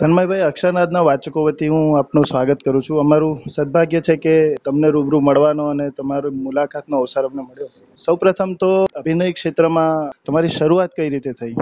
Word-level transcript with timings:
તન્મયભાઈ 0.00 0.42
અક્ષરનાથના 0.46 1.00
વાચકો 1.06 1.42
વતી 1.46 1.68
હું 1.68 1.86
આપનું 1.98 2.26
સ્વાગત 2.30 2.60
કરું 2.64 2.82
છું. 2.82 2.98
અમારું 3.00 3.40
સદભાગ્ય 3.54 4.00
છે 4.00 4.14
કે 4.16 4.34
તમને 4.64 4.88
રૂબરૂ 4.96 5.20
મળવાનો 5.20 5.64
અને 5.70 5.86
તમારી 5.90 6.30
મુલાકાતનો 6.44 7.00
અવસર 7.00 7.24
અમને 7.28 7.42
મળ્યો. 7.42 7.70
સૌપ્રથમ 7.96 8.52
તો 8.54 8.68
અભિનય 9.00 9.32
ક્ષેત્રમાં 9.32 10.12
તમારી 10.26 10.48
શરૂઆત 10.48 10.94
કઈ 10.96 11.08
રીતે 11.08 11.32
થઈ? 11.32 11.54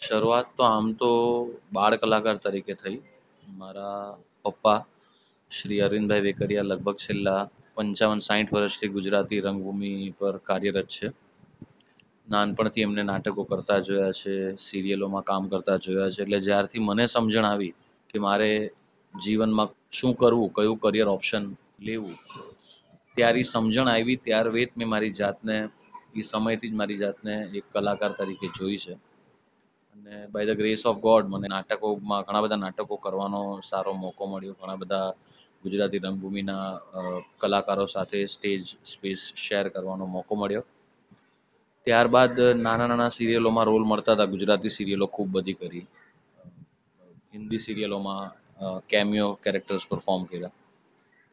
શરૂઆત 0.00 0.48
તો 0.56 0.62
આમ 0.64 0.86
તો 0.94 1.10
બાળ 1.72 1.96
કલાકાર 1.96 2.36
તરીકે 2.36 2.74
થઈ. 2.74 2.96
મારા 3.60 4.16
પપ્પા 4.44 4.78
શ્રી 5.50 5.80
અરવિંદભાઈ 5.80 6.26
વેકરિયા 6.28 6.62
લગભગ 6.62 6.96
છેલ્લા 6.96 7.42
પંચાવન 7.74 8.20
સાઠ 8.28 8.54
વર્ષથી 8.54 8.94
ગુજરાતી 8.96 9.40
રંગભૂમિ 9.40 10.14
પર 10.18 10.36
કાર્યરત 10.48 10.88
છે. 10.96 11.08
નાનપણથી 12.30 12.84
એમને 12.86 13.02
નાટકો 13.04 13.42
કરતા 13.50 13.80
જોયા 13.86 14.14
છે, 14.20 14.34
સિરિયલોમાં 14.58 15.24
કામ 15.24 15.44
કરતા 15.52 15.78
જોયા 15.84 16.12
છે. 16.14 16.22
એટલે 16.24 16.38
જ્યારથી 16.46 16.86
મને 16.88 17.04
સમજણ 17.14 17.46
આવી 17.46 17.72
કે 18.10 18.16
મારે 18.26 18.50
જીવનમાં 19.14 19.68
શું 19.98 20.12
કરવું, 20.14 20.50
કયું 20.56 20.78
કરિયર 20.78 21.08
ઓપ્શન 21.08 21.44
લેવું, 21.80 22.16
ત્યારે 23.16 23.42
સમજણ 23.44 23.88
આવી 23.88 24.18
ત્યાર 24.24 24.46
વેત 24.56 24.72
મેં 24.78 24.88
મારી 24.92 25.14
જાતને, 25.20 25.56
એ 26.18 26.22
સમયથી 26.22 26.70
જ 26.72 26.74
મારી 26.80 27.00
જાતને 27.04 27.34
એક 27.58 27.64
કલાકાર 27.74 28.12
તરીકે 28.18 28.48
જોઈ 28.58 28.78
છે. 28.84 28.94
અને 29.94 30.14
by 30.32 30.46
the 30.48 30.58
grace 30.60 30.82
of 30.86 31.00
God 31.00 31.24
મને 31.32 31.48
નાટકોમાં 31.48 32.24
ઘણા 32.26 32.44
બધા 32.44 32.62
નાટકો 32.64 32.94
કરવાનો 33.04 33.40
સારો 33.70 33.92
મોકો 34.02 34.22
મળ્યો. 34.26 34.54
ઘણા 34.60 34.80
બધા 34.82 35.08
ગુજરાતી 35.64 36.00
રંગભૂમિના 36.04 36.68
કલાકારો 37.40 37.84
સાથે 37.86 38.18
સ્ટેજ 38.34 38.62
સ્પેસ 38.92 39.20
શેર 39.36 39.66
કરવાનો 39.74 40.04
મોકો 40.16 40.34
મળ્યો. 40.36 40.64
ત્યારબાદ 41.86 42.36
નાના 42.64 42.88
નાના 42.90 43.16
સિરિયલોમાં 43.16 43.66
રોલ 43.70 43.84
મળતા 43.90 44.14
હતા. 44.16 44.32
ગુજરાતી 44.34 44.76
સિરિયલો 44.78 45.06
ખૂબ 45.14 45.28
બધી 45.34 45.58
કરી. 45.60 45.86
હિન્દી 47.34 47.60
સિરિયલોમાં 47.66 48.26
કેમિયો 48.90 49.30
કેરેક્ટર્સ 49.44 49.84
પરફોર્મ 49.90 50.22
કર્યા. 50.30 50.52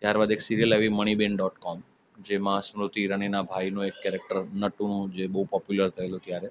ત્યારબાદ 0.01 0.31
એક 0.35 0.41
સિરિયલ 0.47 0.71
આવી 0.75 0.93
મણીબેન 0.99 1.33
ડોટ 1.35 1.57
કોમ 1.65 1.79
જેમાં 2.17 2.61
સ્મૃતિ 2.61 2.99
ઈરાનીના 3.01 3.43
ભાઈનું 3.51 3.87
એક 3.89 3.97
કેરેક્ટર 4.03 4.37
નટુનું 4.61 5.03
જે 5.15 5.25
બહુ 5.33 5.41
પોપ્યુલર 5.51 5.89
થયેલું 5.89 6.21
ત્યારે. 6.25 6.49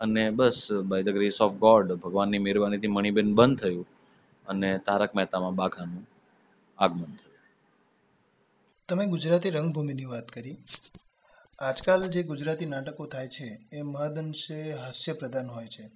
અને 0.00 0.22
બસ 0.30 0.58
by 0.88 1.02
the 1.02 1.14
grace 1.16 1.38
of 1.46 1.56
God 1.64 1.88
ભગવાનની 2.04 2.42
મહેરબાનીથી 2.46 2.94
મણીબેન 2.96 3.28
બંધ 3.34 3.58
થયું 3.60 3.86
અને 4.46 4.70
તારક 4.86 5.10
મહેતામાં 5.18 5.54
બાઘાનું 5.60 6.04
આગમન 6.78 7.12
થયું. 7.20 7.38
તમે 8.88 9.04
ગુજરાતી 9.14 9.50
રંગભૂમિની 9.50 10.08
વાત 10.12 10.28
કરી. 10.34 10.56
આજકાલ 11.58 12.08
જે 12.08 12.22
ગુજરાતી 12.22 12.66
નાટકો 12.66 13.06
થાય 13.06 13.28
છે, 13.28 13.58
એ 13.72 13.82
મહદઅંશે 13.82 14.72
હાસ્ય 14.72 15.12
પ્રધાન 15.12 15.46
હોય 15.46 15.66
છે. 15.66 15.90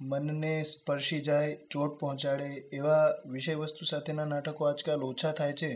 મનને 0.00 0.64
સ્પર્શી 0.64 1.20
જાય, 1.20 1.56
ચોટ 1.70 1.98
પહોંચાડે 2.00 2.48
એવા 2.72 3.04
વિષય 3.26 3.54
વસ્તુ 3.54 3.84
સાથેના 3.84 4.24
નાટકો 4.24 4.64
આજકાલ 4.64 5.02
ઓછા 5.02 5.32
થાય 5.32 5.52
છે. 5.52 5.70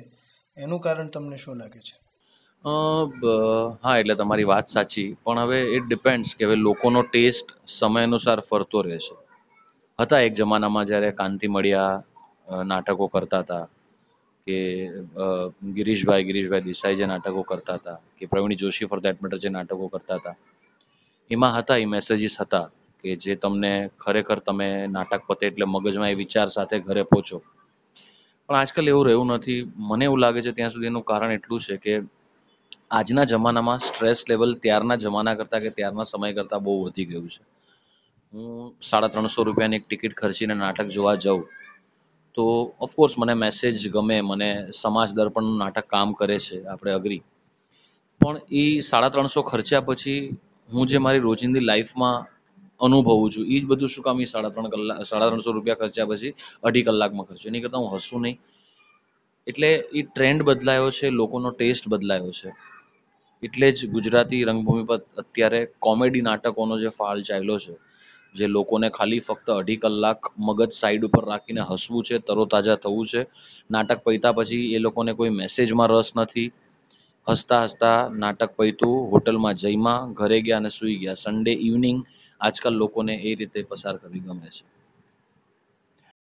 એનું 0.56 0.80
કારણ 0.80 1.08
તમને 1.08 1.36
શું 1.36 1.56
લાગે 1.56 1.78
છે? 1.78 1.96
હા, 3.84 3.98
એટલે 3.98 4.14
તમારી 4.14 4.44
વાત 4.44 4.66
સાચી. 4.66 5.16
પણ 5.24 5.38
હવે 5.38 5.60
ઇટ 5.60 5.84
ડિપેન્ડ્સ 5.88 6.36
કે 6.36 6.44
હવે 6.44 6.56
લોકોનો 6.56 7.02
ટેસ્ટ 7.02 7.46
સમય 7.66 8.02
અનુસાર 8.02 8.40
ફરતો 8.40 8.82
રહે 8.82 8.98
છે 8.98 9.16
હતા 9.98 10.20
એક 10.20 10.32
જમાનામાં 10.32 10.84
જ્યારે 10.84 11.10
કાંતિ 11.10 11.46
મળ્યા 11.46 12.02
નાટકો 12.64 13.06
કરતા 13.06 13.38
હતા. 13.38 13.68
કે 14.46 14.56
ગિરીશભાઈ 15.76 16.26
ગિરીશભાઈ 16.28 16.66
દેસાઈ 16.66 16.96
જે 16.96 17.06
નાટકો 17.06 17.42
કરતા 17.44 17.76
હતા 17.78 17.98
કે 18.16 18.24
Pravin 18.26 18.60
Joshi 18.62 18.88
for 18.90 19.00
that 19.00 19.22
matter 19.22 19.38
જે 19.38 19.50
નાટકો 19.50 19.88
કરતા 19.88 20.18
હતા, 20.20 20.36
એમાં 21.30 21.54
હતા, 21.54 21.78
એ 21.78 21.86
મેસેજીસ 21.86 22.36
હતા 22.42 22.66
કે 23.04 23.16
જે 23.16 23.36
તમને 23.36 23.72
ખરેખર 23.98 24.38
તમે 24.40 24.68
નાટક 24.88 25.22
પતે 25.28 25.44
એટલે 25.46 25.66
મગજમાં 25.66 26.10
એ 26.10 26.20
વિચાર 26.22 26.48
સાથે 26.48 26.76
ઘરે 26.80 27.04
પહોંચો. 27.04 27.38
પણ 28.48 28.58
આજકાલ 28.58 28.88
એવું 28.88 29.06
રહ્યું 29.06 29.32
નથી. 29.34 29.60
મને 29.88 30.04
એવું 30.04 30.20
લાગે 30.20 30.40
છે 30.42 30.52
ત્યાં 30.52 30.74
સુધી 30.74 30.90
એનું 30.92 31.04
કારણ 31.04 31.32
એટલું 31.32 31.60
છે 31.60 31.76
કે 31.78 31.94
આજના 32.90 33.26
જમાનામાં 33.26 33.80
સ્ટ્રેસ 33.80 34.20
લેવલ 34.28 34.50
ત્યારના 34.62 34.98
જમાના 34.98 35.36
કરતાં 35.36 35.62
કે 35.64 35.70
ત્યારના 35.70 36.04
સમય 36.04 36.36
કરતાં 36.38 36.64
બહુ 36.64 36.72
વધી 36.84 37.08
ગયું 37.10 37.28
છે. 37.28 37.42
હું 38.32 38.72
સાડા 38.82 39.12
ત્રણસો 39.12 39.40
રૂપિયાની 39.42 39.78
એક 39.80 39.86
ટિકિટ 39.86 40.14
ખર્ચીને 40.14 40.54
નાટક 40.54 40.88
જોવા 40.88 41.16
જાઉં 41.18 41.42
તો 42.36 42.44
ઓફકોર્સ 42.80 43.14
મને 43.18 43.34
મેસેજ 43.34 43.76
ગમે, 43.88 44.16
મને 44.22 44.48
સમાજ 44.72 45.08
દર્પણનું 45.14 45.58
નાટક 45.58 45.86
કામ 45.88 46.08
કરે 46.14 46.36
છે, 46.38 46.56
આપણે 46.64 46.92
અગ્રી 46.92 47.22
પણ 48.20 48.36
એ 48.52 48.62
સાડા 48.80 49.12
ત્રણસો 49.14 49.40
ખર્ચ્યા 49.42 49.86
પછી 49.88 50.20
હું 50.68 50.84
જે 50.86 50.98
મારી 50.98 51.20
રોજિંદી 51.20 51.64
લાઈફમાં 51.64 52.16
અનુભવું 52.80 53.30
છું 53.30 53.44
એ 53.46 53.56
જ 53.60 53.62
બધું 53.64 53.88
શું 53.88 54.04
કામ 54.04 54.18
એ 54.20 54.26
સાડા 54.32 54.52
ત્રણ 54.54 54.70
કલાક, 54.72 54.98
સાડા 55.10 55.30
ત્રણસો 55.30 55.50
રૂપિયા 55.52 55.80
ખર્ચ્યા 55.82 56.10
પછી 56.10 56.32
અઢી 56.62 56.84
કલાકમાં 56.86 57.26
ખર્ચું 57.28 57.48
એની 57.50 57.62
કરતાં 57.64 57.82
હું 57.84 57.92
હસું 57.94 58.20
નહીં. 58.24 58.36
એટલે 59.46 59.70
એ 59.92 60.00
ટ્રેન્ડ 60.04 60.40
બદલાયો 60.42 60.88
છે, 60.90 61.06
લોકોનો 61.10 61.50
ટેસ્ટ 61.50 61.84
બદલાયો 61.88 62.32
છે. 62.32 62.50
એટલે 63.42 63.66
જ 63.72 63.78
ગુજરાતી 63.86 64.42
રંગભૂમિ 64.44 64.84
પર 64.84 64.98
અત્યારે 65.22 65.60
કોમેડી 65.78 66.24
નાટકોનો 66.28 66.74
જે 66.82 66.90
ફાલ 66.90 67.18
ચાલ્યો 67.22 67.58
છે 67.58 67.74
જે 68.34 68.46
લોકોને 68.46 68.88
ખાલી 68.90 69.20
ફક્ત 69.20 69.46
અઢી 69.50 69.76
કલાક 69.76 70.20
મગજ 70.38 70.70
સાઈડ 70.72 71.04
ઉપર 71.04 71.24
રાખીને 71.24 71.60
હસવું 71.60 72.02
છે, 72.04 72.18
તરોતાજા 72.18 72.76
થવું 72.76 73.06
છે. 73.06 73.22
નાટક 73.70 74.04
પૈતા 74.04 74.32
પછી 74.32 74.74
એ 74.74 74.78
લોકોને 74.78 75.12
કોઈ 75.12 75.28
મેસેજમાં 75.30 75.88
રસ 75.88 76.12
નથી. 76.16 76.52
હસતા 77.26 77.64
હસતા 77.64 78.08
નાટક 78.08 78.50
પૈતું 78.56 79.10
હોટલમાં 79.10 79.54
જઈમાં, 79.54 80.12
ઘરે 80.12 80.40
ગયા 80.40 80.56
અને 80.56 80.70
સૂઈ 80.70 80.96
ગયા. 80.96 81.14
સન્ડે 81.14 81.52
ઇવનિંગ 81.52 81.98
આજકાલ 82.40 82.74
લોકોને 82.74 83.14
એ 83.14 83.34
રીતે 83.34 83.60
પસાર 83.62 83.96
કરવી 83.96 84.20
ગમે 84.20 84.48
છે. 84.48 84.64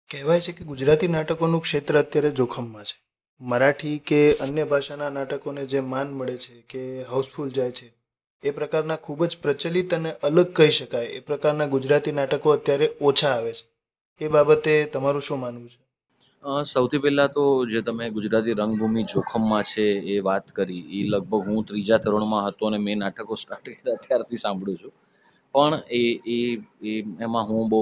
કહેવાય 0.10 0.42
છે 0.42 0.52
કે 0.52 0.64
ગુજરાતી 0.64 1.08
નાટકોનું 1.08 1.62
ક્ષેત્ર 1.62 1.98
અત્યારે 1.98 2.32
જોખમમાં 2.32 2.86
છે. 2.86 2.96
મરાઠી 3.42 3.98
કે 4.00 4.38
અન્ય 4.40 4.66
ભાષાના 4.66 5.10
નાટકોને 5.10 5.66
જે 5.66 5.82
માન 5.82 6.10
મળે 6.12 6.38
છે, 6.38 6.54
કે 6.70 6.82
હાઉસફુલ 7.04 7.50
જાય 7.52 7.72
છે 7.72 7.88
એ 8.44 8.50
પ્રકારના 8.52 9.00
ખૂબ 9.06 9.22
જ 9.26 9.34
પ્રચલિત 9.44 9.90
અને 9.98 10.12
અલગ 10.28 10.48
કહી 10.58 10.74
શકાય. 10.80 11.10
એ 11.18 11.20
પ્રકારના 11.30 11.72
ગુજરાતી 11.76 12.14
નાટકો 12.20 12.48
અત્યારે 12.58 12.88
ઓછા 13.08 13.34
આવે 13.38 13.54
છે. 13.58 13.64
એ 14.22 14.28
બાબતે 14.28 14.74
તમારું 14.94 15.24
શું 15.28 15.40
માનવું 15.44 15.70
છે? 15.70 15.78
સૌથી 16.74 17.02
પહેલાં 17.04 17.30
તો 17.36 17.44
જે 17.72 17.80
તમે 17.82 18.06
ગુજરાતી 18.10 18.54
રંગભૂમિ 18.62 19.02
જોખમમાં 19.04 19.64
છે 19.64 19.86
એ 20.14 20.16
વાત 20.28 20.46
કરી 20.58 20.84
એ 20.98 21.00
લગભગ 21.14 21.44
હું 21.48 21.64
ત્રીજા 21.70 22.00
ધોરણમાં 22.04 22.44
હતો 22.48 22.64
અને 22.68 22.80
મેં 22.86 22.98
નાટકો 23.00 23.34
સ્ટાર્ટ 23.36 23.66
કર્યા 23.70 24.02
ત્યારથી 24.06 24.44
સાંભળું 24.46 24.78
છું. 24.82 24.94
પણ 25.56 25.74
એ 25.92 26.04
એ 26.36 26.40
એ, 26.90 26.94
એમાં 27.26 27.46
હું 27.50 27.64
બહુ 27.72 27.82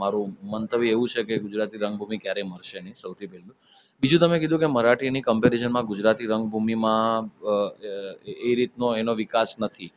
મારું 0.00 0.28
મંતવ્ય 0.52 0.90
એવું 0.94 1.08
છે 1.08 1.22
કે 1.28 1.34
ગુજરાતી 1.44 1.82
રંગભૂમિ 1.84 2.16
ક્યારેય 2.22 2.50
મરશે 2.52 2.78
નહીં, 2.80 2.96
સૌથી 3.02 3.30
પહેલું. 3.32 3.56
બીજું 4.02 4.20
તમે 4.20 4.36
કીધું 4.40 4.60
કે 4.60 4.68
મરાઠીની 4.68 5.22
કમ્પેરિઝનમાં 5.22 5.86
ગુજરાતી 5.86 6.26
રંગભૂમિમાં 6.26 7.22
એ 8.48 8.52
રીતનો 8.58 8.88
એનો 8.96 9.12
વિકાસ 9.14 9.50
નથી. 9.60 9.90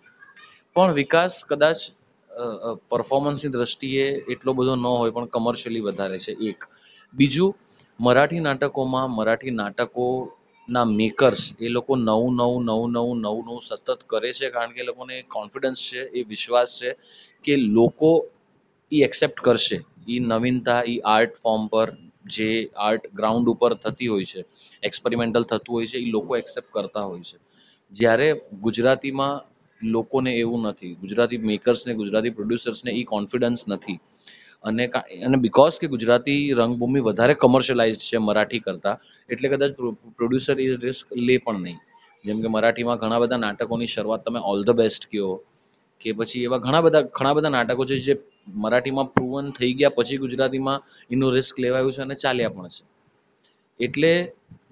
પણ 0.76 0.92
વિકાસ 0.94 1.34
કદાચ 1.50 1.80
પરફોર્મન્સની 2.92 3.54
દ્રષ્ટિએ 3.56 4.06
એટલો 4.34 4.52
બધો 4.54 4.74
ન 4.76 4.86
હોય, 4.92 5.12
પણ 5.16 5.28
કમર્શિયલી 5.28 5.86
વધારે 5.88 6.18
છે, 6.26 6.34
એક. 6.50 6.60
બીજું, 7.14 7.52
મરાઠી 8.00 8.44
નાટકોમાં 8.48 9.10
મરાઠી 9.18 9.56
નાટકોના 9.62 10.88
મેકર્સ 10.92 11.42
એ 11.60 11.68
લોકો 11.70 11.94
નવું 11.98 12.34
નવું 12.40 12.62
નવું 12.70 12.92
નવું 12.92 13.18
નવું 13.24 13.44
નવું 13.48 13.62
સતત 13.62 14.00
કરે 14.12 14.30
છે, 14.38 14.48
કારણ 14.50 14.74
કે 14.76 14.80
એ 14.84 14.88
લોકોને 14.90 15.16
કોન્ફિડન્સ 15.30 15.80
છે, 15.88 16.02
એ 16.14 16.22
વિશ્વાસ 16.24 16.70
છે 16.80 16.90
કે 17.46 17.54
લોકો 17.78 18.12
એ 18.92 18.98
એક્સેપ્ટ 19.08 19.40
કરશે. 19.46 19.78
એ 20.08 20.16
નવીનતા 20.32 20.82
એ 20.86 20.96
આર્ટ 21.06 21.34
ફોર્મ 21.44 21.64
પર 21.68 21.88
જે 22.26 22.70
આર્ટ 22.78 23.04
ગ્રાઉન્ડ 23.14 23.48
ઉપર 23.48 23.74
થતી 23.74 24.08
હોય 24.08 24.24
છે, 24.24 24.46
એક્સપેરિમેન્ટલ 24.84 25.44
થતું 25.44 25.76
હોય 25.76 25.86
છે, 25.86 25.98
એ 25.98 26.10
લોકો 26.10 26.38
એક્સેપ્ટ 26.38 26.70
કરતા 26.72 27.02
હોય 27.02 27.22
છે. 27.22 27.38
જ્યારે 27.92 28.42
ગુજરાતીમાં 28.62 29.42
લોકોને 29.82 30.32
એવું 30.34 30.62
નથી, 30.62 30.94
ગુજરાતી 30.96 31.38
મેકર્સને, 31.38 31.94
ગુજરાતી 31.94 32.30
પ્રોડ્યુસર્સને 32.30 32.92
એ 32.92 33.04
કોન્ફિડન્સ 33.04 33.68
નથી. 33.68 34.00
અને 34.64 34.86
અને 35.26 35.38
બિકોઝ 35.38 35.80
કે 35.80 35.88
ગુજરાતી 35.88 36.54
રંગભૂમિ 36.54 37.00
વધારે 37.00 37.34
કમર્શિયલાઇઝ 37.34 37.98
છે 37.98 38.18
મરાઠી 38.18 38.60
કરતાં, 38.60 38.98
એટલે 39.30 39.50
કદાચ 39.50 39.72
પ્રોડ્યુસર 40.18 40.60
એ 40.60 40.76
રિસ્ક 40.76 41.08
લે 41.18 41.38
પણ 41.38 41.60
નહીં. 41.62 41.80
જેમ 42.26 42.42
કે 42.42 42.48
મરાઠીમાં 42.48 42.98
ઘણા 42.98 43.20
બધા 43.20 43.38
નાટકોની 43.38 43.86
શરૂઆત 43.86 44.26
તમે 44.26 44.40
ઓલ 44.44 44.64
ધ 44.64 44.72
બેસ્ટ 44.72 45.08
કહો, 45.12 45.44
કે 46.02 46.12
પછી 46.12 46.44
એવા 46.44 46.58
ઘણા 46.58 46.82
બધા 46.82 47.02
ઘણા 47.02 47.34
બધા 47.34 47.50
નાટકો 47.50 47.86
છે 47.86 47.98
જે 47.98 48.14
મરાઠીમાં 48.48 49.10
પ્રુવન 49.16 49.46
થઈ 49.52 49.74
ગયા 49.74 49.96
પછી 49.98 50.18
ગુજરાતીમાં 50.18 50.80
એનું 51.12 51.34
રિસ્ક 51.34 51.56
લેવાયું 51.58 51.96
છે 51.96 52.02
અને 52.02 52.16
ચાલ્યા 52.16 52.56
પણ 52.56 52.70
છે. 52.70 52.84
એટલે 53.80 54.12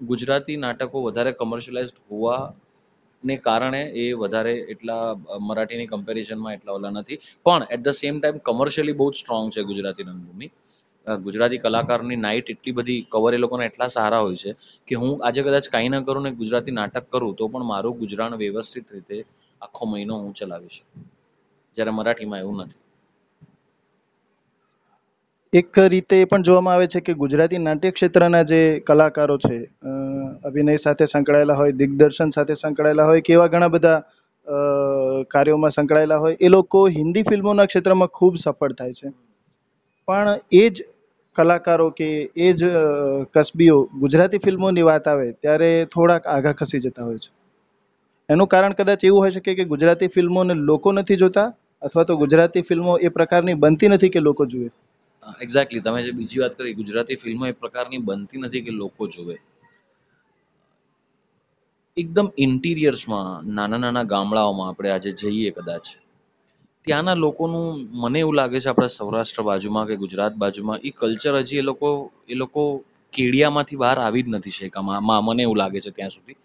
ગુજરાતી 0.02 0.56
નાટકો 0.56 0.96
વધારે 1.06 1.32
કમર્શિયલાઇઝડ 1.34 1.98
હોવાને 2.08 3.34
કારણે 3.46 3.82
એ 3.94 4.04
વધારે 4.14 4.54
એટલા 4.72 5.02
મરાઠીની 5.48 5.88
કમ્પેરિઝનમાં 5.88 6.54
એટલા 6.56 6.74
ઓલા 6.78 6.92
નથી. 6.92 7.18
પણ 7.46 7.62
at 7.70 7.82
the 7.82 7.96
same 8.00 8.14
time 8.18 8.38
commercially 8.48 8.98
બહુ 9.00 9.06
જ 9.12 9.16
સ્ટ્રોંગ 9.20 9.46
છે 9.54 9.62
ગુજરાતી 9.64 10.04
રંગભૂમિ. 10.04 10.46
ગુજરાતી 11.06 11.58
કલાકારોની 11.58 12.18
નાઇટ 12.18 12.48
એટલી 12.54 12.74
બધી 12.74 13.00
કવર 13.12 13.32
એ 13.34 13.38
લોકોને 13.38 13.64
એટલા 13.66 13.88
સારા 13.88 14.22
હોય 14.24 14.38
છે 14.38 14.50
કે 14.88 14.94
હું 14.94 15.12
આજે 15.20 15.40
કદાચ 15.42 15.66
કાંઈ 15.72 15.92
ના 15.94 16.02
કરું 16.02 16.22
ને 16.22 16.30
ગુજરાતી 16.42 16.74
નાટક 16.78 17.06
કરું 17.12 17.34
તો 17.38 17.44
પણ 17.48 17.66
મારું 17.66 17.98
ગુજરાન 18.02 18.32
વ્યવસ્થિત 18.42 18.86
રીતે 18.94 19.16
આખો 19.62 19.82
મહિનો 19.86 20.14
હું 20.22 20.32
ચલાવીશ. 20.34 20.78
જ્યારે 21.76 21.92
મરાઠીમાં 21.92 22.40
એવું 22.40 22.56
નથી. 22.60 22.81
એક 25.52 25.78
રીતે 25.84 26.16
એ 26.16 26.26
પણ 26.26 26.44
જોવામાં 26.44 26.74
આવે 26.74 26.86
છે 26.88 27.00
કે 27.02 27.14
ગુજરાતી 27.14 27.58
નાટ્ય 27.60 27.92
ક્ષેત્રના 27.92 28.44
જે 28.44 28.60
કલાકારો 28.82 29.36
છે 29.38 29.56
અભિનય 30.44 30.76
સાથે 30.78 31.04
સંકળાયેલા 31.06 31.56
હોય, 31.56 31.72
દિગ્દર્શન 31.74 32.30
સાથે 32.30 32.54
સંકળાયેલા 32.56 33.06
હોય, 33.06 33.20
કે 33.22 33.34
એવા 33.34 33.48
ઘણા 33.48 33.70
બધા 33.70 33.98
કાર્યોમાં 35.30 35.72
સંકળાયેલા 35.72 36.20
હોય, 36.20 36.36
એ 36.40 36.48
લોકો 36.50 36.84
હિન્દી 36.90 37.24
ફિલ્મોના 37.24 37.66
ક્ષેત્રમાં 37.66 38.12
ખૂબ 38.12 38.34
સફળ 38.38 38.74
થાય 38.74 38.94
છે. 38.94 39.08
પણ 40.08 40.28
એ 40.52 40.64
જ 40.70 40.76
કલાકારો 41.36 41.86
કે 41.92 42.08
એ 42.38 42.52
જ 42.54 42.70
કસબીઓ 43.34 43.76
ગુજરાતી 43.98 44.40
ફિલ્મોની 44.40 44.84
વાત 44.84 45.06
આવે 45.06 45.26
ત્યારે 45.38 45.70
થોડાક 45.90 46.28
આઘા 46.28 46.54
ખસી 46.54 46.82
જતા 46.82 47.04
હોય 47.04 47.20
છે. 47.20 47.30
એનું 48.28 48.48
કારણ 48.48 48.74
કદાચ 48.74 49.04
એવું 49.04 49.20
હોઈ 49.20 49.34
શકે 49.34 49.54
કે 49.54 49.64
ગુજરાતી 49.66 50.10
ફિલ્મોને 50.10 50.54
લોકો 50.62 50.92
નથી 50.94 51.18
જોતા 51.18 51.48
અથવા 51.82 52.04
તો 52.04 52.16
ગુજરાતી 52.18 52.64
ફિલ્મો 52.64 52.92
એ 53.00 53.12
પ્રકારની 53.12 53.56
બનતી 53.56 53.90
નથી 53.90 54.10
કે 54.10 54.20
લોકો 54.22 54.46
જુએ. 54.46 54.68
એક્ઝેક્ટલી 55.22 55.80
તમે 55.80 56.00
જે 56.02 56.12
બીજી 56.12 56.42
વાત 56.42 56.54
કરી, 56.56 56.74
ગુજરાતી 56.74 57.16
ફિલ્મો 57.16 57.44
એ 57.46 57.52
પ્રકારની 57.52 57.98
બનતી 57.98 58.42
નથી 58.42 58.64
કે 58.66 58.72
લોકો 58.72 59.02
જોવે. 59.08 59.36
એકદમ 61.96 62.28
ઇન્ટિરિયર્સમાં, 62.36 63.28
નાના 63.54 63.78
નાના 63.78 64.04
ગામડાઓમાં 64.04 64.68
આપણે 64.68 64.90
આજે 64.90 65.10
જઈએ 65.12 65.50
કદાચ. 65.50 65.86
ત્યાંના 66.84 67.14
લોકોનું 67.14 67.66
મને 67.92 68.18
એવું 68.18 68.34
લાગે 68.34 68.58
છે, 68.60 68.68
આપણા 68.68 68.88
સૌરાષ્ટ્ર 68.88 69.42
બાજુમાં 69.42 69.86
કે 69.86 69.94
ગુજરાત 69.96 70.34
બાજુમાં, 70.34 70.78
એ 70.84 70.90
કલ્ચર 70.90 71.34
હજી 71.38 71.58
એ 71.58 71.62
લોકો 71.62 71.88
એ 72.28 72.34
લોકો 72.34 72.62
કેડિયામાંથી 73.12 73.76
બહાર 73.76 73.98
આવી 73.98 74.22
જ 74.22 74.28
નથી 74.28 74.50
શક્યા. 74.50 75.20
મને 75.20 75.42
એવું 75.42 75.58
લાગે 75.58 75.80
છે 75.80 75.90
ત્યાં 75.90 76.10
સુધી. 76.10 76.38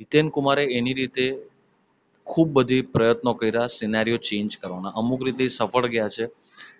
હિતેન 0.00 0.26
કુમારે 0.30 0.64
એની 0.76 0.94
રીતે 0.94 1.24
ખૂબ 2.30 2.48
બધી 2.48 2.82
પ્રયત્નો 2.82 3.34
કર્યા 3.34 3.66
સિનારીઓ 3.66 4.16
ચેન્જ 4.16 4.58
કરવાના. 4.58 4.88
અમુક 4.88 5.22
રીતે 5.22 5.48
સફળ 5.48 5.86
ગયા 5.86 6.08
છે, 6.08 6.26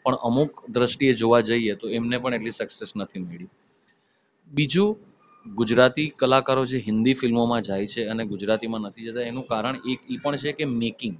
પણ 0.02 0.14
અમુક 0.14 0.68
દ્રષ્ટિએ 0.68 1.12
જોવા 1.12 1.40
જઈએ 1.40 1.74
તો 1.74 1.88
એમને 1.88 2.18
પણ 2.18 2.34
એટલી 2.34 2.50
સક્સેસ 2.50 2.92
નથી 2.96 3.20
મળી. 3.20 3.48
બીજું, 4.52 4.96
ગુજરાતી 5.54 6.08
કલાકારો 6.08 6.64
જે 6.66 6.78
હિન્દી 6.78 7.14
ફિલ્મોમાં 7.14 7.62
જાય 7.62 7.86
છે 7.86 8.06
અને 8.06 8.24
ગુજરાતીમાં 8.24 8.80
નથી 8.80 9.04
જતા, 9.04 9.20
એનું 9.20 9.46
કારણ 9.46 9.76
એક 9.76 9.98
એ 10.10 10.16
પણ 10.16 10.36
છે 10.36 10.52
કે 10.52 10.64
મેકિંગ 10.64 11.16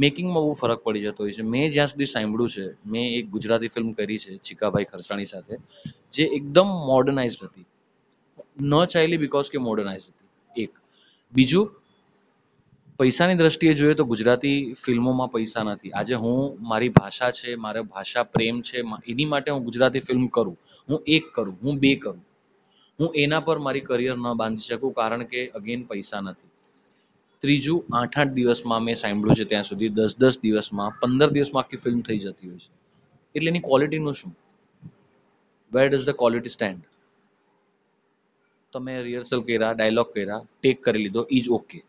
મેકિંગમાં 0.00 0.42
બહુ 0.42 0.52
ફરક 0.52 0.78
પડી 0.78 1.02
જતો 1.02 1.24
હોય 1.24 1.32
છે. 1.32 1.42
મેં 1.42 1.70
જ્યાં 1.70 1.86
સુધી 1.86 2.04
સાંભળ્યું 2.04 2.50
છે, 2.50 2.76
મેં 2.86 3.18
એક 3.18 3.26
ગુજરાતી 3.26 3.68
ફિલ્મ 3.68 3.92
કરી 3.92 4.18
છે, 4.18 4.36
ચીકાભાઈ 4.36 4.84
ખરસાણી 4.84 5.24
સાથે, 5.24 5.56
જે 6.12 6.24
એકદમ 6.24 6.66
મોડર્નાઇઝડ 6.66 7.44
હતી. 7.44 7.64
ન 8.60 8.84
ચાયલી 8.84 9.16
બિકોઝ 9.16 9.50
કે 9.50 9.58
મોડર્નાઇઝ 9.58 10.00
હતી. 10.08 10.62
એક. 10.62 10.70
બીજું 11.32 11.77
પૈસાની 12.98 13.36
દ્રષ્ટિએ 13.36 13.74
જોઈએ 13.74 13.94
તો 13.94 14.04
ગુજરાતી 14.04 14.74
ફિલ્મોમાં 14.74 15.30
પૈસા 15.30 15.62
નથી. 15.64 15.90
આજે 15.90 16.14
હું, 16.14 16.38
મારી 16.60 16.88
ભાષા 16.88 17.30
છે, 17.30 17.50
મારે 17.56 17.80
ભાષા 17.82 18.22
પ્રેમ 18.24 18.56
છે 18.62 18.78
એની 19.06 19.24
માટે 19.24 19.50
હું 19.50 19.62
ગુજરાતી 19.64 20.00
ફિલ્મ 20.00 20.24
કરું. 20.28 20.56
હું 20.88 20.98
એક 21.06 21.24
કરું, 21.34 21.56
હું 21.62 21.78
બે 21.78 21.92
કરું. 21.96 22.18
હું 22.98 23.08
એના 23.14 23.40
પર 23.40 23.58
મારી 23.58 23.80
કરિયર 23.80 24.16
ન 24.16 24.26
બાંધી 24.34 24.66
શકું 24.68 24.92
કારણ 24.92 25.22
કે 25.24 25.40
અગેન 25.50 25.84
પૈસા 25.84 26.20
નથી. 26.20 26.50
ત્રીજું 27.42 27.78
આઠ 27.96 28.18
આઠ 28.18 28.32
દિવસમાં 28.32 28.82
મેં 28.82 28.96
સાંભળ્યું 29.02 29.38
છે 29.40 29.44
ત્યાં 29.44 29.62
સુધી 29.62 29.88
દસ 29.88 30.12
દસ 30.16 30.36
દિવસમાં, 30.40 30.90
પંદર 31.00 31.30
દિવસમાં 31.30 31.62
આખી 31.64 31.76
ફિલ્મ 31.76 32.00
થઈ 32.00 32.18
જતી 32.18 32.48
હોય 32.48 32.58
છે. 32.58 32.70
એટલે 33.34 33.48
એની 33.48 33.60
ક્વોલિટીનું 33.60 34.14
શું? 34.14 34.32
Where 35.72 35.86
does 35.90 36.04
the 36.06 36.16
quality 36.16 36.48
stand 36.48 36.82
તમે 38.72 38.94
રિહર્સલ 39.02 39.40
કર્યા 39.40 39.72
ડાયલોગ 39.72 40.08
કર્યા 40.14 40.40
ટેક 40.62 40.82
કરી 40.82 41.02
લીધો 41.04 41.22
ઇજ 41.30 41.46
ઓકે 41.50 41.80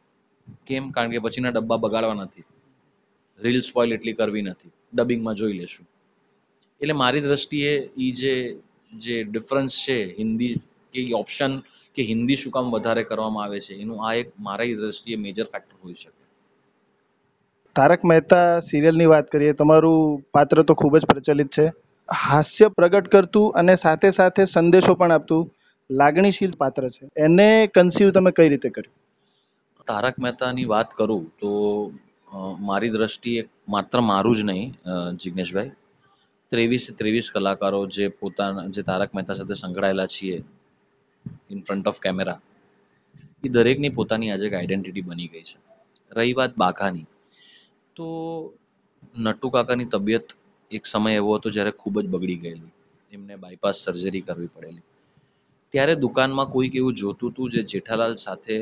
કેમ? 0.67 0.89
કારણ 0.89 1.11
કે 1.11 1.19
પછીના 1.19 1.49
ડબ્બા 1.49 1.77
બગાડવા 1.77 2.13
નથી. 2.13 2.43
રીલ 3.39 3.59
સ્પોઇલ 3.59 3.93
એટલી 3.93 4.13
કરવી 4.13 4.41
નથી. 4.41 4.69
ડબિંગમાં 4.93 5.35
જોઈ 5.35 5.53
લેશું. 5.53 5.87
એટલે 6.81 6.93
મારી 6.93 7.21
દ્રષ્ટિએ 7.21 7.89
એ 7.97 8.11
જે 8.11 8.59
જે 8.93 9.23
ડિફરન્સ 9.23 9.85
છે, 9.87 10.15
હિન્દી 10.17 10.55
કે 10.93 11.13
ઓપ્શન 11.13 11.59
કે 11.95 12.03
હિન્દી 12.03 12.35
શું 12.35 12.51
કામ 12.51 12.71
વધારે 12.71 13.03
કરવામાં 13.03 13.43
આવે 13.43 13.59
છે, 13.59 13.73
એનું 13.73 14.09
આ 14.09 14.13
એક 14.13 14.31
મારી 14.39 14.75
દ્રષ્ટિએ 14.75 15.15
મેજર 15.15 15.43
ફેક્ટર 15.43 15.75
હોઈ 15.83 15.93
શકે. 15.93 16.19
તારક 17.75 18.05
મહેતા 18.05 18.59
સિરિયલની 18.59 19.05
વાત 19.05 19.27
કરીએ, 19.27 19.53
તમારું 19.53 20.23
પાત્ર 20.31 20.63
તો 20.63 20.73
ખૂબ 20.73 20.97
જ 20.97 21.05
પ્રચલિત 21.05 21.47
છે. 21.47 21.71
હાસ્ય 22.15 22.67
પ્રગટ 22.67 23.07
કરતું 23.07 23.51
અને 23.51 23.75
સાથે 23.75 24.09
સાથે 24.09 24.45
સંદેશો 24.45 24.93
પણ 24.93 25.11
આપતું 25.11 25.53
લાગણીશીલ 25.91 26.51
પાત્ર 26.51 26.89
છે. 26.89 27.09
એને 27.17 27.67
કન્સીવ 27.67 28.11
તમે 28.11 28.31
કઈ 28.31 28.49
રીતે 28.49 28.69
કર્યું? 28.69 29.08
તારક 29.89 30.15
મહેતાની 30.25 30.67
વાત 30.73 30.89
કરું 30.99 31.23
તો 31.39 31.49
મારી 32.67 32.93
દ્રષ્ટિએ 32.95 33.41
માત્ર 33.73 33.97
મારું 34.09 34.35
જ 34.39 34.41
નહીં 34.49 34.67
જિગ્નેશભાઈ. 35.21 35.71
ત્રેવીસ 36.51 36.83
ત્રેવીસ 36.99 37.27
કલાકારો 37.33 37.81
જે 37.95 38.05
પોતાના, 38.19 38.67
જે 38.75 38.81
તારક 38.89 39.09
મહેતા 39.15 39.35
સાથે 39.39 39.55
સંકળાયેલા 39.61 40.09
છીએ 40.15 40.37
ઇન 41.53 41.59
ફ્રન્ટ 41.65 41.85
ઓફ 41.91 41.99
કેમેરા 42.05 42.39
એ 43.45 43.47
દરેકની 43.55 43.95
પોતાની 43.97 44.31
આજે 44.31 44.45
એક 44.47 44.55
આઈડેન્ટિટી 44.57 45.05
બની 45.09 45.29
ગઈ 45.33 45.45
છે. 45.49 45.57
રહી 46.17 46.33
વાત 46.39 46.53
બાઘાની. 46.61 47.07
તો 47.95 48.05
નટુ 49.25 49.47
કાકાની 49.55 49.91
તબિયત 49.93 50.27
એક 50.71 50.83
સમય 50.91 51.11
એવો 51.19 51.31
હતો 51.37 51.47
જ્યારે 51.55 51.71
ખૂબ 51.81 51.95
જ 52.03 52.07
બગડી 52.13 52.39
ગયેલી. 52.43 52.73
એમને 53.11 53.33
બાયપાસ 53.43 53.77
સર્જરી 53.85 54.23
કરવી 54.27 54.51
પડેલી. 54.55 54.85
ત્યારે 55.73 55.93
દુકાનમાં 56.03 56.51
કોઈક 56.53 56.73
એવું 56.79 56.93
જોતું 57.01 57.29
હતું 57.31 57.47
જે 57.53 57.61
જેઠાલાલ 57.71 58.13
સાથે 58.25 58.55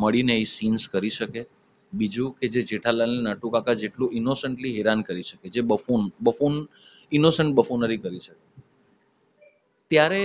મળીને 0.00 0.34
એ 0.38 0.44
સીન્સ 0.44 0.82
કરી 0.88 1.10
શકે. 1.10 1.42
બીજું 1.92 2.30
કે 2.38 2.46
જે 2.48 2.60
જેઠાલાલને 2.60 3.20
નટુકાકા 3.30 3.74
જેટલું 3.74 4.10
ઇનોસન્ટલી 4.12 4.72
હેરાન 4.76 5.00
કરી 5.02 5.22
શકે, 5.22 5.46
જે 5.48 5.60
બફૂન 5.60 6.02
બફૂન 6.20 6.54
ઇનોસન્ટ 7.12 7.52
બફૂનરી 7.54 7.96
કરી 7.96 8.18
શકે. 8.18 8.44
ત્યારે 9.90 10.24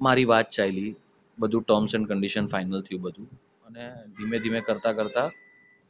મારી 0.00 0.24
વાત 0.24 0.48
ચાલી, 0.50 0.92
બધું 1.38 1.62
ટર્મ્સ 1.62 1.92
એન્ડ 1.94 2.06
કન્ડિશન 2.10 2.46
ફાઇનલ 2.46 2.82
થયું 2.82 3.02
બધું, 3.02 3.28
અને 3.66 3.82
ધીમે 4.16 4.36
ધીમે 4.38 4.60
કરતાં 4.60 4.94
કરતાં 4.96 5.30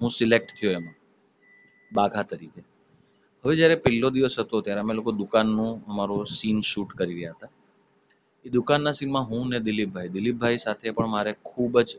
હું 0.01 0.11
સિલેક્ટ 0.11 0.51
થયો 0.59 0.73
એમાં, 0.73 0.97
બાઘા 1.93 2.23
તરીકે. 2.23 2.63
હવે 3.45 3.55
જ્યારે 3.57 3.77
પહેલો 3.77 4.09
દિવસ 4.11 4.37
હતો, 4.39 4.57
ત્યારે 4.61 4.81
અમે 4.81 4.95
લોકો 4.95 5.11
દુકાનનું 5.13 5.73
અમારો 5.87 6.17
સીન 6.25 6.59
શૂટ 6.61 6.91
કરી 6.99 7.15
રહ્યા 7.15 7.37
હતા. 7.37 7.53
એ 8.45 8.51
દુકાનના 8.57 8.95
સીનમાં 8.99 9.27
હું 9.31 9.45
ને 9.51 9.59
દિલીપભાઈ. 9.67 10.13
દિલીપભાઈ 10.17 10.61
સાથે 10.67 10.89
પણ 10.97 11.11
મારે 11.15 11.33
ખૂબ 11.49 11.75
જ 11.89 11.91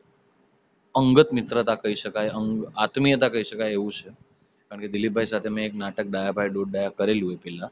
અંગત 0.95 1.29
મિત્રતા 1.37 1.77
કહી 1.83 1.97
શકાય 2.03 2.31
આત્મીયતા 2.83 3.29
કહી 3.33 3.45
શકાય 3.51 3.73
એવું 3.79 3.93
છે. 3.99 4.09
કારણ 4.67 4.81
કે 4.83 4.89
દિલીપભાઈ 4.95 5.31
સાથે 5.33 5.49
મેં 5.55 5.63
એક 5.69 5.75
નાટક, 5.81 6.07
ડાયાભાઈ 6.11 6.53
દોઢ 6.57 6.69
ડાયા 6.71 6.97
કરેલું 6.99 7.31
એ 7.35 7.37
પહેલાં. 7.43 7.71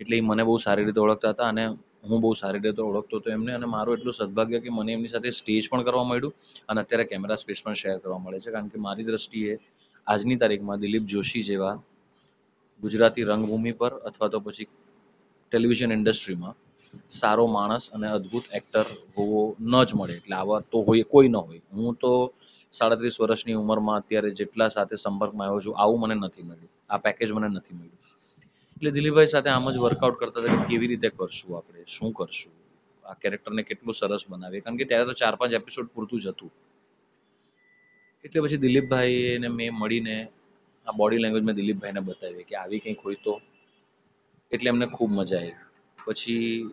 એટલે 0.00 0.14
એ 0.20 0.22
મને 0.28 0.42
બહુ 0.48 0.56
સારી 0.66 0.86
રીતે 0.88 1.00
ઓળખતા 1.04 1.32
હતા 1.34 1.50
અને 1.52 1.64
હું 2.08 2.18
બહુ 2.24 2.32
સારી 2.42 2.62
રીતે 2.66 2.82
ઓળખતો 2.88 3.14
હતો 3.20 3.28
એમને 3.36 3.52
અને 3.58 3.66
મારું 3.74 3.92
એટલું 3.96 4.14
સદભાગ્ય 4.20 4.58
કે 4.64 4.70
મને 4.78 4.90
એમની 4.96 5.12
સાથે 5.14 5.30
સ્ટેજ 5.40 5.64
પણ 5.70 5.82
કરવા 5.86 6.06
મળ્યું 6.10 6.34
અને 6.68 6.78
અત્યારે 6.82 7.04
કેમેરા 7.10 7.38
સ્પેસ 7.42 7.60
પણ 7.64 7.78
શેર 7.80 7.96
કરવા 8.02 8.20
મળે 8.24 8.38
છે. 8.44 8.50
કારણ 8.54 8.68
કે 8.72 8.78
મારી 8.86 9.06
દ્રષ્ટિએ 9.08 9.52
આજની 10.06 10.38
તારીખમાં 10.42 10.78
દિલીપ 10.84 11.04
જોશી 11.12 11.44
જેવા 11.50 11.74
ગુજરાતી 12.80 13.24
રંગભૂમિ 13.30 13.72
પર 13.80 13.92
અથવા 14.08 14.30
તો 14.32 14.38
પછી 14.46 14.68
ટેલિવિઝન 15.52 15.92
ઇન્ડસ્ટ્રીમાં 15.98 16.54
સારો 17.08 17.46
માણસ 17.46 17.90
અને 17.90 18.06
અદભુત 18.08 18.44
એક્ટર 18.54 18.86
હોવો 19.18 19.56
ન 19.60 19.84
જ 19.84 19.94
મળે. 19.94 20.12
એટલે 20.12 20.36
આવા 20.36 20.60
તો 20.60 20.78
હોય, 20.78 21.02
કોઈ 21.02 21.28
ન 21.28 21.36
હોય. 21.36 21.60
હું 21.72 21.94
તો 21.94 22.32
સાડત્રીસ 22.72 23.20
વર્ષની 23.20 23.52
ઉંમરમાં 23.52 23.96
અત્યારે 23.96 24.30
જેટલા 24.30 24.68
સાથે 24.68 24.96
સંપર્કમાં 24.96 25.48
આવ્યો 25.48 25.60
છું, 25.60 25.74
આવું 25.78 26.00
મને 26.00 26.14
નથી 26.14 26.42
મળ્યું. 26.42 26.70
આ 26.90 26.96
પેકેજ 26.96 27.32
મને 27.32 27.48
નથી 27.48 27.74
મળ્યું. 27.74 27.96
એટલે 28.76 28.90
દિલીપભાઈ 28.90 29.26
સાથે 29.26 29.50
આમ 29.50 29.70
જ 29.70 29.78
વર્કઆઉટ 29.78 30.16
કરતા 30.18 30.40
હતા 30.40 30.64
કેવી 30.64 30.86
રીતે 30.86 31.08
કરશું 31.08 31.56
આપણે? 31.56 31.84
શું 31.86 32.12
કરશું? 32.12 32.52
આ 33.04 33.14
કેરેક્ટરને 33.14 33.62
કેટલું 33.62 33.94
સરસ 33.94 34.24
બનાવીએ? 34.28 34.60
કારણ 34.60 34.76
કે 34.76 34.84
ત્યારે 34.84 35.04
તો 35.04 35.12
ચાર 35.12 35.34
પાંચ 35.34 35.52
એપિસોડ 35.52 35.86
પૂરતું 35.94 36.20
જ 36.20 36.28
હતું. 36.28 36.50
એટલે 38.24 38.40
પછી 38.40 38.56
દિલીપભાઈને 38.56 39.48
મેં 39.48 39.74
મળીને 39.74 40.28
આ 40.86 40.92
બોડી 40.92 41.16
લેંગ્વેજ 41.16 41.44
મેં 41.44 41.56
દિલીપભાઈને 41.56 42.00
બતાવી 42.00 42.42
કે 42.42 42.56
આવી 42.56 42.78
કંઈક 42.78 43.00
હોય 43.00 43.16
તો? 43.24 43.40
એટલે 44.52 44.68
એમને 44.68 44.86
ખૂબ 44.86 45.10
મજા 45.10 45.36
આવી. 45.36 45.52
પછી 46.06 46.70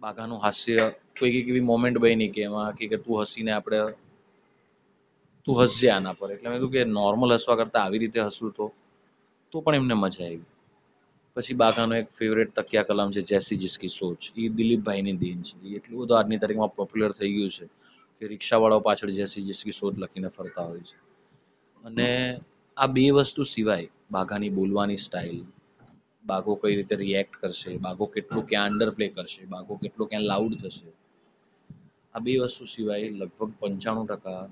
બાઘાનું 0.00 0.38
હાસ્ય, 0.38 0.90
કોઈ 1.18 1.38
એક 1.38 1.48
એવી 1.48 1.60
મોમેન્ટ 1.60 1.98
બની 1.98 2.28
કે 2.28 2.42
એમાં 2.42 2.76
કે 2.76 2.96
તું 2.96 3.22
હસીને 3.22 3.52
આપણે, 3.52 3.80
તું 5.44 5.62
હસજે 5.62 5.88
આના 5.90 6.12
પર. 6.12 6.30
એટલે 6.32 6.48
મેં 6.50 6.58
કીધું 6.58 6.72
કે 6.72 6.84
નોર્મલ 6.84 7.34
હસવા 7.34 7.56
કરતાં 7.56 7.84
આવી 7.84 7.98
રીતે 7.98 8.20
હસવું 8.20 8.52
તો 8.52 8.66
તો 9.52 9.60
પણ 9.60 9.74
એમને 9.74 9.94
મજા 9.94 10.24
આવી. 10.24 10.46
પછી 11.34 11.54
બાઘાનો 11.54 11.94
એક 11.94 12.08
ફેવરેટ 12.10 12.50
તકિયા 12.54 12.82
કલમ 12.82 13.10
છે, 13.10 13.22
જેસી 13.22 13.56
જિસકી 13.56 13.88
સોચ. 13.88 14.20
એ 14.36 14.48
દિલીપભાઈની 14.48 15.16
દેન 15.16 15.42
છે. 15.42 15.54
એ 15.68 15.76
એટલું 15.76 16.00
બધું 16.00 16.18
આજની 16.18 16.38
તારીખમાં 16.38 16.74
પોપ્યુલર 16.74 17.12
થઈ 17.12 17.32
ગયું 17.32 17.50
છે 17.50 17.66
કે 18.18 18.26
રિક્ષાવાળાઓ 18.26 18.80
પાછળ 18.80 19.10
જેસી 19.10 19.42
જિસકી 19.42 19.72
સોચ 19.72 19.94
લખીને 19.98 20.28
ફરતા 20.28 20.64
હોય 20.64 20.80
છે. 20.80 20.96
અને 21.84 22.08
આ 22.76 22.86
બે 22.86 23.10
વસ્તુ 23.10 23.42
સિવાય 23.42 23.88
બાઘાની 24.10 24.48
બોલવાની 24.48 24.96
સ્ટાઇલ 24.96 25.38
બાઘો 26.28 26.52
કઈ 26.62 26.74
રીતે 26.78 26.94
રિએક્ટ 26.96 27.34
કરશે, 27.40 27.70
બાઘો 27.86 28.06
કેટલું 28.14 28.44
ક્યાં 28.48 28.68
અંડર 28.70 28.90
પ્લે 28.90 29.06
કરશે, 29.08 29.42
બાઘો 29.54 29.74
કેટલું 29.82 30.08
ક્યાં 30.08 30.28
લાઉડ 30.30 30.54
થશે. 30.62 30.90
આ 32.14 32.24
બે 32.24 32.32
વસ્તુ 32.42 32.64
સિવાય 32.74 33.06
લગભગ 33.20 33.50
પંચાણું 33.60 34.06
ટકા 34.06 34.42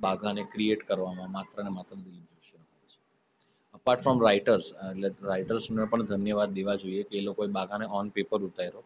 બાઘાને 0.00 0.42
ક્રિએટ 0.52 0.80
કરવામાં 0.88 1.30
માત્ર 1.32 1.64
ને 1.64 1.70
માત્ર 1.70 1.94
અપાર્ટ 3.76 4.02
ફ્રોમ 4.02 4.18
રાઇટર્સ 4.22 4.66
એટલે 4.90 5.08
રાઇટર્સને 5.22 5.84
પણ 5.84 6.02
ધન્યવાદ 6.02 6.50
દેવા 6.50 6.76
જોઈએ 6.82 7.02
કે 7.08 7.14
એ 7.18 7.20
લોકોએ 7.20 7.48
બાઘાને 7.56 7.86
ઓન 7.98 8.06
પેપર 8.08 8.40
ઉતાર્યો. 8.48 8.84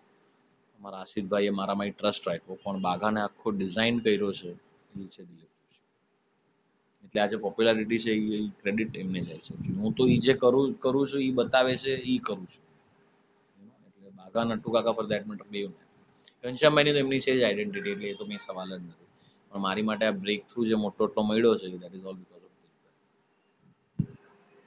મારા 0.81 1.03
આશિદભાઈએ 1.05 1.53
મારામાં 1.59 1.93
ટ્રસ્ટ 1.99 2.29
રાખ્યો. 2.29 2.59
પણ 2.65 2.83
બાઘાને 2.87 3.21
આખો 3.21 3.49
ડિઝાઇન 3.51 3.97
કર્યો 3.99 4.33
છે, 4.39 4.51
એ 5.01 5.07
છે 5.15 5.23
એટલે 7.13 7.21
આજે 7.23 7.37
પોપ્યુલારિટી 7.39 8.03
છે 8.05 8.13
એ 8.35 8.49
ક્રેડિટ 8.61 8.93
એમને 8.97 9.21
જાય 9.27 9.41
છે. 9.41 9.53
હું 9.77 9.93
તો 9.95 10.03
એ 10.07 10.17
જે 10.21 10.33
કરું 10.37 10.69
કરું 10.83 11.05
છું 11.07 11.23
એ 11.23 11.31
બતાવે 11.39 11.73
છે 11.77 11.93
એ 12.07 12.19
કરું 12.21 12.45
છું. 12.47 12.65
એટલે 13.87 14.09
બાઘા 14.19 14.45
નટુ 14.49 14.69
કાકા 14.75 14.97
ફોર 14.97 15.07
દેટ 15.11 15.25
મેટર 15.29 15.47
બેવ 15.53 15.69
ઘનશ્યામભાઈની 16.45 16.95
તો 16.97 17.01
એમની 17.03 17.25
છે 17.25 17.33
જ 17.35 17.43
આઈડેન્ટિટી 17.43 17.93
એટલે 17.95 18.09
એ 18.11 18.19
તો 18.19 18.25
મેં 18.27 18.41
સવાલ 18.41 18.71
જ 18.73 18.81
નથી. 18.81 19.09
પણ 19.53 19.63
મારી 19.65 19.87
માટે 19.89 20.05
આ 20.07 20.19
બ્રેક 20.21 20.41
થ્રુ 20.49 20.61
જે 20.69 20.77
મોટો 20.85 21.03
એટલો 21.07 21.21
મળ્યો 21.25 21.55
છે 21.61 21.67
that 21.75 21.95
is 21.97 22.07
all 22.09 22.17
because 22.19 22.45
of 22.47 22.57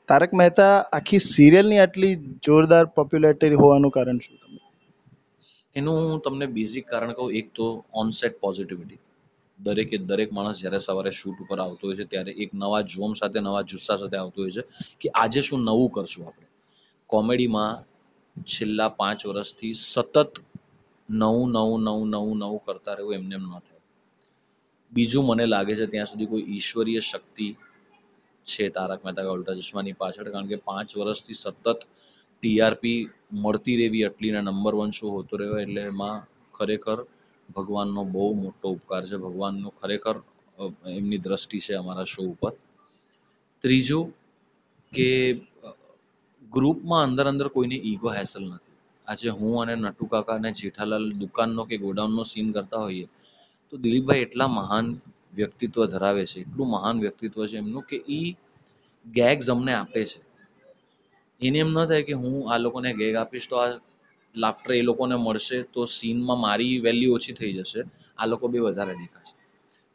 Tarak 0.09 0.35
Mehta 0.39 0.67
આખી 0.97 1.21
સિરિયલની 1.25 1.81
આટલી 1.81 2.13
જોરદાર 2.43 2.83
પોપ્યુલારિટી 2.95 3.61
હોવાનું 3.61 3.95
કારણ 3.95 4.23
શું? 4.23 4.37
એનું 5.75 5.97
હું 6.01 6.19
તમને 6.23 6.47
બેઝિક 6.55 6.85
કારણ 6.87 7.15
કહું 7.17 7.35
એક 7.39 7.47
તો 7.55 7.65
ઓનસેટ 7.99 8.33
પોઝિટિવિટી 8.41 9.02
દરેકે 9.65 9.97
દરેક 10.09 10.29
માણસ 10.37 10.57
જ્યારે 10.61 10.79
સવારે 10.87 11.11
શૂટ 11.19 11.37
ઉપર 11.43 11.57
આવતો 11.63 11.83
હોય 11.87 11.97
છે, 11.99 12.05
ત્યારે 12.11 12.31
એક 12.43 12.49
નવા 12.61 12.81
જોમ 12.93 13.11
સાથે, 13.19 13.39
નવા 13.47 13.63
જુસ્સા 13.71 13.97
સાથે 14.01 14.17
આવતો 14.21 14.37
હોય 14.43 14.53
છે 14.57 14.63
કે 15.01 15.07
આજે 15.21 15.41
શું 15.47 15.61
નવું 15.67 15.89
કરશું 15.95 16.23
આપણે. 16.27 16.47
કોમેડીમાં 17.09 17.73
છેલ્લા 18.53 18.89
પાંચ 18.99 19.19
વર્ષથી 19.29 19.75
સતત 19.91 20.15
નવું 21.09 21.47
નવું 21.55 21.79
નવું 21.87 22.07
નવું 22.13 22.37
નવું 22.41 22.61
કરતા 22.65 22.95
રહેવું 22.97 23.15
એમને 23.19 23.35
એમ 23.39 23.45
ન 23.49 23.53
થાય. 23.65 23.81
બીજું 24.91 25.23
મને 25.27 25.45
લાગે 25.53 25.73
છે 25.79 25.85
ત્યાં 25.91 26.09
સુધી 26.11 26.31
કોઈ 26.31 26.45
ઈશ્વરીય 26.55 27.01
શક્તિ 27.09 27.47
છે 28.47 28.65
તારક 28.75 29.01
મહેતા 29.05 29.25
કા 29.25 29.35
ઉલ્ટા 29.37 29.57
ચશ્માની 29.59 29.99
પાછળ, 30.01 30.29
કારણ 30.33 30.49
કે 30.51 30.57
પાંચ 30.69 30.89
વર્ષથી 30.99 31.41
સતત 31.43 31.65
ટીઆરપી 32.43 32.99
મળતી 33.43 33.75
રહેવી 33.81 34.05
અટલીના 34.09 34.43
નંબર 34.47 34.73
વન 34.79 34.91
શો 34.97 35.05
હોતો 35.15 35.33
રહ્યો, 35.39 35.57
એટલે 35.63 35.81
એમાં 35.91 36.17
ખરેખર 36.57 36.99
ભગવાનનો 37.49 38.01
બહુ 38.13 38.25
મોટો 38.43 38.67
ઉપકાર 38.75 39.03
છે. 39.09 39.17
ભગવાનનો 39.25 39.69
ખરેખર 39.79 40.17
એમની 40.97 41.23
દ્રષ્ટિ 41.25 41.57
છે 41.65 41.73
અમારા 41.81 42.11
શો 42.13 42.21
ઉપર. 42.33 42.53
ત્રીજું 43.63 44.05
કે 44.91 45.09
ગ્રુપમાં 46.51 47.03
અંદર 47.07 47.25
અંદર 47.31 47.47
કોઈને 47.55 47.77
ઈગો 47.89 48.09
હેસલ 48.17 48.43
નથી. 48.45 48.77
આજે 49.07 49.29
હું 49.37 49.53
અને 49.61 49.73
નટુ 49.83 50.03
કાકા 50.11 50.37
અને 50.39 50.49
જેઠાલાલ 50.59 51.05
દુકાનનો 51.21 51.61
કે 51.69 51.75
ગોડાઉનનો 51.83 52.23
સીન 52.31 52.47
કરતા 52.55 52.83
હોઈએ, 52.85 53.05
તો 53.69 53.73
દિલીપભાઈ 53.83 54.23
એટલા 54.25 54.49
મહાન 54.59 54.85
વ્યક્તિત્વ 55.37 55.79
ધરાવે 55.93 56.23
છે, 56.31 56.37
એટલું 56.45 56.67
મહાન 56.75 56.95
વ્યક્તિત્વ 57.03 57.37
છે 57.49 57.57
એમનું 57.63 57.83
કે 57.89 57.97
એ 58.19 58.21
ગેગ્સ 59.05 59.47
અમને 59.53 59.73
આપે 59.81 60.01
છે. 60.11 60.19
એને 61.41 61.57
એમ 61.63 61.71
ન 61.73 61.77
થાય 61.89 62.03
કે 62.07 62.13
હું 62.21 62.35
આ 62.51 62.57
લોકોને 62.65 62.89
ગેગ 62.99 63.15
આપીશ 63.15 63.47
તો 63.51 63.55
આ 63.63 63.71
લાફ્ટર 64.35 64.71
એ 64.79 64.81
લોકોને 64.89 65.15
મળશે 65.25 65.57
તો 65.73 65.81
સીનમાં 65.97 66.39
મારી 66.45 66.75
વેલ્યુ 66.85 67.15
ઓછી 67.17 67.35
થઈ 67.39 67.53
જશે. 67.57 67.81
આ 68.19 68.25
લોકો 68.31 68.45
બી 68.53 68.63
વધારે 68.67 68.93
દેખાશે. 69.01 69.33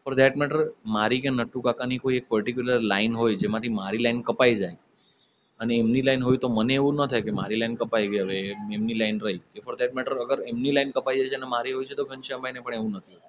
ફોર 0.03 0.13
ધેટ 0.19 0.37
મેટર 0.41 0.59
મારી 0.97 1.23
કે 1.25 1.31
નટુ 1.31 1.59
કાકાની 1.67 2.03
કોઈ 2.05 2.19
એક 2.21 2.27
પર્ટિક્યુલર 2.33 2.83
લાઇન 2.93 3.13
હોય 3.21 3.41
જેમાંથી 3.43 3.75
મારી 3.81 4.03
લાઈન 4.05 4.21
કપાઈ 4.29 4.57
જાય 4.61 4.79
અને 5.61 5.73
એમની 5.83 6.05
લાઈન 6.09 6.23
હોય 6.27 6.39
તો 6.45 6.49
મને 6.57 6.75
એવું 6.81 6.95
ન 7.05 7.11
થાય 7.13 7.27
કે 7.27 7.33
મારી 7.41 7.59
લાઈન 7.63 7.77
કપાઈ 7.83 8.09
ગઈ, 8.13 8.23
હવે 8.25 8.37
એમની 8.77 8.99
લાઈન 9.01 9.19
રહી. 9.25 9.41
કે 9.55 9.61
ફોર 9.65 9.75
ધેટ 9.81 9.93
મેટર 9.99 10.15
અગર 10.25 10.39
એમની 10.51 10.75
લાઈન 10.77 10.93
કપાઈ 10.97 11.19
જાય 11.21 11.31
છે 11.33 11.39
અને 11.41 11.49
મારી 11.55 11.75
હોય 11.77 11.89
છે 11.91 11.97
તો 12.01 12.05
ઘનશ્યામભાઈને 12.11 12.61
પણ 12.65 12.79
એવું 12.81 12.93
નથી 13.01 13.21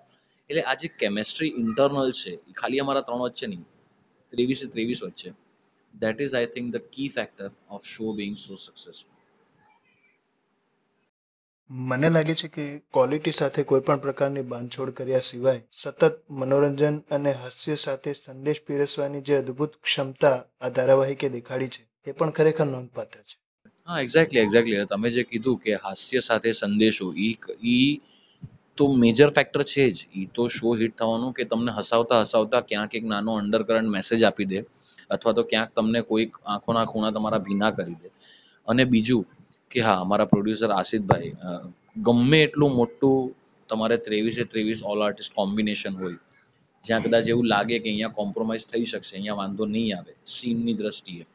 એટલે 0.50 0.62
આ 0.72 0.76
જે 0.82 0.88
કેમેસ્ટ્રી 1.02 1.52
ઇન્ટરનલ 1.62 2.10
છે, 2.22 2.34
એ 2.50 2.54
ખાલી 2.60 2.82
અમારા 2.84 3.06
ત્રણ 3.08 3.24
વચ્ચે 3.26 3.46
નહીં 3.52 3.66
ત્રેવીસે 4.34 4.66
ત્રેવીસ 4.74 5.00
વચ્ચે 5.06 5.30
that 5.94 6.20
is 6.26 6.34
I 6.38 6.50
think 6.56 6.68
the 6.76 6.86
key 6.94 7.10
factor 7.16 7.50
of 7.76 7.86
show 7.94 8.06
being 8.18 8.36
so 8.46 8.54
successful 8.66 9.19
મને 11.70 12.10
લાગે 12.10 12.34
છે 12.34 12.48
કે 12.48 12.64
ક્વોલિટી 12.94 13.32
સાથે 13.32 13.64
કોઈ 13.64 13.82
પણ 13.82 14.00
પ્રકારની 14.00 14.42
બાંધછોડ 14.44 14.90
કર્યા 14.94 15.22
સિવાય 15.22 15.62
સતત 15.72 16.02
મનોરંજન 16.30 16.96
અને 17.10 17.32
હાસ્ય 17.32 17.76
સાથે 17.76 18.14
સંદેશ 18.14 18.62
પીરસવાની 18.66 19.22
જે 19.22 19.36
અદ્ભુત 19.38 19.74
ક્ષમતા 19.84 20.38
આ 20.62 20.70
ધારાવાહિકે 20.70 21.30
દેખાડી 21.30 21.70
છે, 21.70 21.84
એ 22.08 22.12
પણ 22.12 22.32
ખરેખર 22.32 22.68
નોંધપાત્ર 22.68 23.20
છે. 23.20 23.36
હા 23.88 24.00
એક્ઝેક્ટલી 24.02 24.42
એક્ઝેક્ટલી 24.42 24.88
તમે 24.88 25.10
જે 25.10 25.24
કીધું 25.24 25.58
કે 25.60 25.72
હાસ્ય 25.76 26.22
સાથે 26.22 26.50
સંદેશો, 26.54 27.08
ઈ 27.18 27.36
ઈ 27.76 28.02
તો 28.78 28.86
મેજર 28.96 29.30
ફેક્ટર 29.32 29.62
છે 29.64 29.86
જ. 29.92 29.98
એ 30.14 30.28
તો 30.36 30.44
શો 30.50 30.68
હિટ 30.74 30.94
થવાનું 30.98 31.34
કે 31.34 31.44
તમને 31.46 31.72
હસાવતા 31.72 32.22
હસાવતા 32.22 32.62
ક્યાંક 32.62 32.92
એક 32.96 33.06
નાનો 33.06 33.32
અંડરકરન્ટ 33.42 33.94
મેસેજ 33.96 34.22
આપી 34.24 34.50
દે, 34.52 34.60
અથવા 35.10 35.34
તો 35.34 35.44
ક્યાંક 35.44 35.70
તમને 35.76 36.00
કોઈક 36.02 36.32
આંખોના 36.46 36.86
ખૂણા 36.86 37.12
તમારા 37.12 37.46
ભીના 37.48 37.72
કરી 37.72 37.98
દે. 38.02 38.10
અને 38.68 38.84
બીજું 38.86 39.24
કે 39.72 39.80
હા, 39.86 40.00
અમારા 40.06 40.32
પ્રોડ્યુસર 40.34 40.72
આશિષભાઈ 40.76 41.32
ગમે 42.08 42.40
એટલું 42.48 42.72
મોટું 42.80 43.18
તમારે 43.70 43.98
ત્રેવીસે 44.08 44.44
ત્રેવીસ 44.52 44.80
ઓલ 44.92 45.00
આર્ટિસ્ટ 45.06 45.34
કોમ્બિનેશન 45.40 45.94
હોય, 46.02 46.20
જ્યાં 46.84 47.04
કદાચ 47.06 47.26
એવું 47.34 47.48
લાગે 47.54 47.76
કે 47.84 47.88
અહીંયા 47.92 48.18
કોમ્પ્રોમાઇઝ 48.22 48.66
થઈ 48.72 48.86
શકશે, 48.92 49.14
અહીંયા 49.18 49.42
વાંધો 49.42 49.64
નહીં 49.76 49.92
આવે 49.98 50.14
સીનની 50.36 50.76
દ્રષ્ટિએ. 50.80 51.26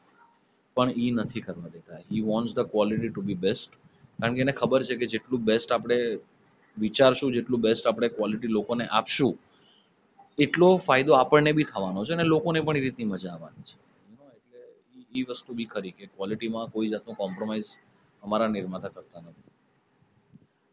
પણ 0.76 0.90
એ 1.04 1.06
નથી 1.16 1.42
કરવા 1.46 1.70
દેતા. 1.76 2.00
He 2.10 2.22
wants 2.30 2.52
the 2.56 2.70
quality 2.72 3.10
to 3.12 3.22
be 3.28 3.40
best 3.46 3.70
કારણ 4.18 4.36
કે 4.36 4.40
એને 4.44 4.54
ખબર 4.60 4.80
છે 4.88 4.94
કે 5.00 5.06
જેટલું 5.12 5.40
બેસ્ટ 5.50 5.68
આપણે 5.76 5.98
વિચારશું, 6.76 7.30
જેટલું 7.36 7.60
બેસ્ટ 7.66 7.84
આપણે 7.86 8.08
ક્વોલિટી 8.16 8.52
લોકોને 8.56 8.84
આપશું, 8.98 9.34
એટલો 10.38 10.68
ફાયદો 10.86 11.12
આપણને 11.20 11.50
બી 11.58 11.68
થવાનો 11.72 12.00
છે 12.06 12.12
અને 12.16 12.24
લોકોને 12.34 12.58
પણ 12.66 12.78
એ 12.80 12.84
રીતની 12.86 13.08
મજા 13.12 13.32
આવવાની 13.34 13.66
છે. 13.70 13.76
એટલે 14.36 15.20
એ 15.20 15.26
વસ્તુ 15.28 15.50
બી 15.58 15.68
ખરી 15.72 15.94
કે 15.98 16.04
ક્વોલિટીમાં 16.16 16.66
કોઈ 16.74 16.88
જાતનું 16.92 17.16
કોમ્પ્રોમાઇઝ 17.22 17.70
અમારા 18.24 18.48
નિર્માતા 18.48 18.90
કરતા 18.90 19.20
નથી. 19.20 19.42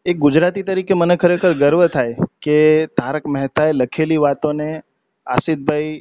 એક 0.06 0.18
ગુજરાતી 0.20 0.64
તરીકે 0.64 0.94
મને 0.96 1.16
ખરેખર 1.18 1.52
ગર્વ 1.56 1.84
થાય 1.90 2.28
કે 2.42 2.58
તારક 3.00 3.30
મહેતાએ 3.36 3.72
લખેલી 3.74 4.22
વાતોને 4.26 4.68
આશિતભાઈ 5.28 5.92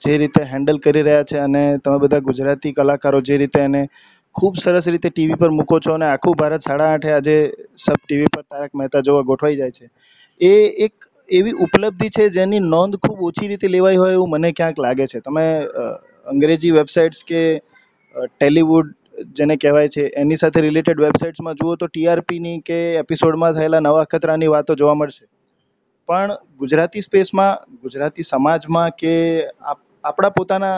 જે 0.00 0.16
રીતે 0.22 0.40
હેન્ડલ 0.52 0.78
કરી 0.78 1.04
રહ્યા 1.08 1.28
છે 1.30 1.38
અને 1.40 1.62
તમે 1.84 1.98
બધા 2.04 2.24
ગુજરાતી 2.30 2.72
કલાકારો 2.72 3.20
જે 3.30 3.38
રીતે 3.42 3.60
એને 3.60 3.82
ખૂબ 4.34 4.60
સરસ 4.64 4.88
રીતે 4.94 5.08
ટીવી 5.10 5.38
પર 5.38 5.50
મૂકો 5.52 5.80
છો 5.86 5.94
અને 5.94 6.06
આખું 6.08 6.36
ભારત 6.40 6.66
સાડા 6.68 6.90
આઠે 6.90 7.14
આજે 7.14 7.36
સબ 7.78 7.98
ટીવી 8.02 8.32
પર 8.34 8.44
તારક 8.46 8.70
મહેતા 8.74 9.04
જોવા 9.08 9.26
ગોઠવાઈ 9.30 9.60
જાય 9.60 9.76
છે. 9.78 9.86
એ 10.40 10.52
એક 10.86 10.94
એવી 11.30 11.56
ઉપલબ્ધિ 11.64 12.08
છે 12.10 12.28
જેની 12.36 12.62
નોંધ 12.68 12.96
ખૂબ 12.98 13.24
ઓછી 13.28 13.48
રીતે 13.48 13.66
લેવાઈ 13.68 14.00
હોય 14.02 14.14
એવું 14.14 14.30
મને 14.34 14.52
ક્યાંક 14.52 14.78
લાગે 14.78 15.04
છે. 15.06 15.20
તમે 15.20 15.44
અંગ્રેજી 16.26 16.72
વેબસાઇટ્સ 16.78 17.22
કે 17.24 17.42
ટેલિવૂડ 18.30 18.88
જેને 19.36 19.54
કહેવાય 19.56 19.88
છે, 19.88 20.04
એની 20.16 20.40
સાથે 20.42 20.60
રિલેટેડ 20.60 21.00
વેબસાઇટ્સમાં 21.00 21.56
જુઓ 21.56 21.76
તો 21.76 21.86
ટીઆરપીની 21.88 22.58
કે 22.62 22.78
એપિસોડમાં 23.00 23.54
થયેલા 23.54 23.80
નવા 23.80 24.04
અખતરાની 24.06 24.50
વાતો 24.54 24.76
જોવા 24.76 24.96
મળશે. 24.96 25.24
પણ 26.08 26.30
ગુજરાતી 26.58 27.02
સ્પેસમાં 27.02 27.80
ગુજરાતી 27.82 28.24
સમાજમાં 28.24 28.94
કે 29.00 29.12
આપણા 30.04 30.32
પોતાના 30.38 30.76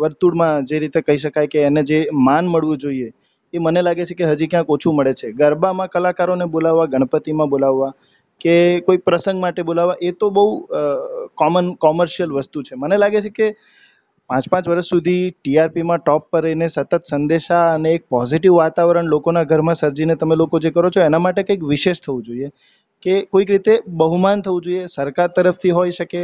વર્તુળમાં 0.00 0.66
જે 0.70 0.80
રીતે 0.80 1.00
કહી 1.02 1.18
શકાય 1.18 1.52
કે 1.52 1.62
એને 1.68 1.82
જે 1.84 2.00
માન 2.22 2.48
મળવું 2.48 2.78
જોઈએ, 2.78 3.12
એ 3.52 3.58
મને 3.60 3.82
લાગે 3.82 4.04
છે 4.06 4.14
કે 4.14 4.24
હજી 4.30 4.48
ક્યાંક 4.48 4.70
ઓછું 4.70 4.96
મળે 4.96 5.12
છે. 5.14 5.32
ગરબામાં 5.34 5.88
કલાકારોને 5.90 6.46
બોલાવવા, 6.48 6.88
ગણપતિમાં 6.88 7.50
બોલાવવા 7.50 7.92
કે 8.40 8.54
કોઈ 8.86 9.00
પ્રસંગ 9.00 9.40
માટે 9.40 9.62
બોલાવવા, 9.62 9.96
એ 10.00 10.10
તો 10.12 10.30
બહુ 10.30 10.44
કોમન 11.36 11.72
કોમર્શિયલ 11.78 12.30
વસ્તુ 12.32 12.62
છે. 12.62 12.74
મને 12.76 12.96
લાગે 12.98 13.20
છે 13.22 13.30
કે 13.30 13.46
પાંચ 14.30 14.46
પાંચ 14.48 14.68
વર્ષ 14.68 14.88
સુધી 14.88 15.24
ટીઆરપીમાં 15.32 16.02
ટોપ 16.02 16.28
પર 16.30 16.42
રહીને 16.44 16.66
સતત 16.68 17.00
સંદેશા 17.04 17.64
અને 17.72 17.90
એક 17.90 18.04
પોઝિટિવ 18.08 18.54
વાતાવરણ 18.56 19.08
લોકોના 19.08 19.44
ઘરમાં 19.46 19.76
સર્જીને 19.76 20.14
તમે 20.16 20.36
લોકો 20.36 20.60
જે 20.60 20.70
કરો 20.72 20.90
છો, 20.90 21.00
એના 21.02 21.20
માટે 21.20 21.42
કંઈક 21.42 21.66
વિશેષ 21.72 22.00
થવું 22.00 22.22
જોઈએ 22.22 22.48
કે 23.02 23.16
કોઈક 23.28 23.50
રીતે 23.50 23.72
બહુમાન 23.98 24.42
થવું 24.42 24.62
જોઈએ. 24.62 24.84
સરકાર 24.88 25.28
તરફથી 25.30 25.74
હોઈ 25.78 25.92
શકે 25.92 26.22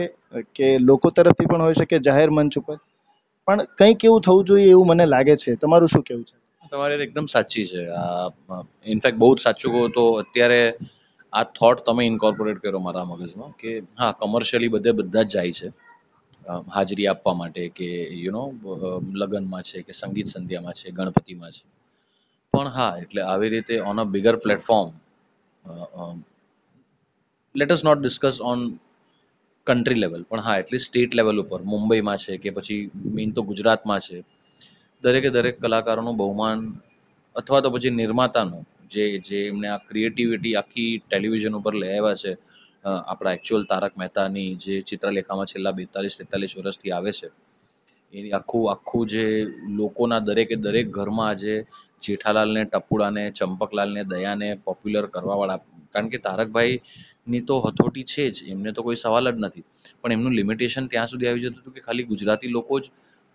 કે 0.56 0.68
લોકો 0.82 1.12
તરફથી 1.12 1.48
પણ 1.48 1.66
હોઈ 1.66 1.78
શકે 1.80 1.96
જાહેર 2.00 2.28
મંચ 2.30 2.54
ઉપર. 2.58 2.78
પણ 3.48 3.66
કંઈક 3.78 4.04
એવું 4.04 4.22
થવું 4.22 4.46
જોઈએ 4.46 4.70
એવું 4.70 4.90
મને 4.90 5.06
લાગે 5.06 5.34
છે. 5.36 5.56
તમારું 5.58 5.88
શું 5.88 6.02
કેવું 6.04 6.24
છે? 6.24 6.34
તમારી 6.72 7.02
એકદમ 7.02 7.26
સાચી 7.28 7.66
છે. 7.66 7.82
ઇનફેક્ટ 8.86 9.18
બહુ 9.18 9.30
જ 9.34 9.40
સાચું 9.40 9.70
કહું 9.74 9.92
તો 9.92 10.04
અત્યારે 10.22 10.62
આ 11.32 11.44
થોટ 11.54 11.84
તમે 11.86 12.02
ઇન્કોર્પોરેટ 12.06 12.58
કર્યો 12.60 12.80
મારા 12.80 13.06
મગજમાં 13.06 13.52
કે 13.58 13.70
હા 13.98 14.12
કમર્શિયલી 14.20 14.70
બધે 14.70 14.92
બધા 14.98 15.24
જ 15.24 15.36
જાય 15.36 15.52
છે. 15.60 15.68
હાજરી 16.74 17.08
આપવા 17.08 17.34
માટે 17.34 17.62
કે 17.70 17.88
યુ 18.16 18.32
નો 18.32 18.42
લગ્નમાં 19.20 19.64
છે 19.64 19.78
કે 19.82 19.92
સંગીત 19.94 20.28
સંધ્યામાં 20.28 20.74
છે, 20.74 20.88
ગણપતિમાં 20.92 21.52
છે. 21.52 21.64
પણ 22.54 22.68
હા, 22.70 22.92
એટલે 23.02 23.20
આવી 23.24 23.50
રીતે 23.50 23.74
on 23.82 23.98
a 23.98 24.04
bigger 24.06 24.34
platform 24.38 24.88
let 27.54 27.70
us 27.70 27.82
not 27.82 28.00
discuss 28.00 28.36
on 28.44 28.60
country 29.66 30.00
level 30.00 30.22
પણ 30.24 30.42
હા 30.42 30.58
એટલી 30.58 30.84
સ્ટેટ 30.84 31.12
લેવલ 31.12 31.36
ઉપર, 31.38 31.60
મુંબઈમાં 31.64 32.18
છે 32.18 32.32
કે 32.38 32.50
પછી 32.52 32.80
મેઇન 33.14 33.30
તો 33.32 33.40
ગુજરાતમાં 33.44 34.00
છે. 34.02 34.18
દરેકે 35.04 35.28
દરેક 35.30 35.56
કલાકારોનું 35.58 36.16
બહુમાન 36.16 36.58
અથવા 37.36 37.62
તો 37.62 37.68
પછી 37.70 37.92
નિર્માતાનું 37.92 38.62
જે 38.90 39.04
જે 39.26 39.38
એમને 39.48 39.68
આ 39.68 39.80
ક્રિએટિવિટી 39.88 40.54
આખી 40.56 40.92
ટેલિવિઝન 41.00 41.54
ઉપર 41.54 41.74
લઈ 41.74 41.92
આવ્યા 41.92 42.20
છે 42.22 42.32
આપણા 42.84 43.36
એકચ્યુઅલ 43.38 43.64
તારક 43.64 43.94
મહેતાની 43.96 44.50
જે 44.56 44.74
ચિત્રલેખામાં 44.82 45.50
છેલ્લા 45.52 45.72
બેતાલીસ, 45.72 46.16
તેતાલીસ 46.18 46.56
વર્ષથી 46.56 46.92
આવે 46.92 47.12
છે 47.12 47.28
એ 48.12 48.18
આખું 48.38 48.64
આખું 48.72 49.02
જે 49.12 49.24
લોકોના 49.78 50.20
દરેકે 50.20 50.56
દરેક 50.56 50.86
ઘરમાં 50.96 51.28
આજે 51.30 51.54
જેઠાલાલને, 52.02 52.62
ટપુડાને, 52.64 53.24
ચંપકલાલને, 53.30 54.02
દયાને 54.04 54.48
પોપ્યુલર 54.64 55.06
કરવાવાળા, 55.14 55.60
કારણ 55.92 56.10
કે 56.12 56.18
તારકભાઈની 56.18 57.42
તો 57.48 57.54
હથોટી 57.60 58.06
છે 58.12 58.24
જ, 58.30 58.36
એમને 58.52 58.70
તો 58.72 58.80
કોઈ 58.82 58.96
સવાલ 58.96 59.26
જ 59.34 59.36
નથી. 59.44 59.64
પણ 60.00 60.12
એમનું 60.12 60.34
લિમિટેશન 60.38 60.84
ત્યાં 60.88 61.10
સુધી 61.12 61.28
આવી 61.28 61.44
જતું 61.44 61.60
હતું 61.60 61.74
કે 61.76 61.80
ખાલી 61.80 62.06
ગુજરાતી 62.12 62.50
લોકો 62.56 62.74
જ 62.82 62.84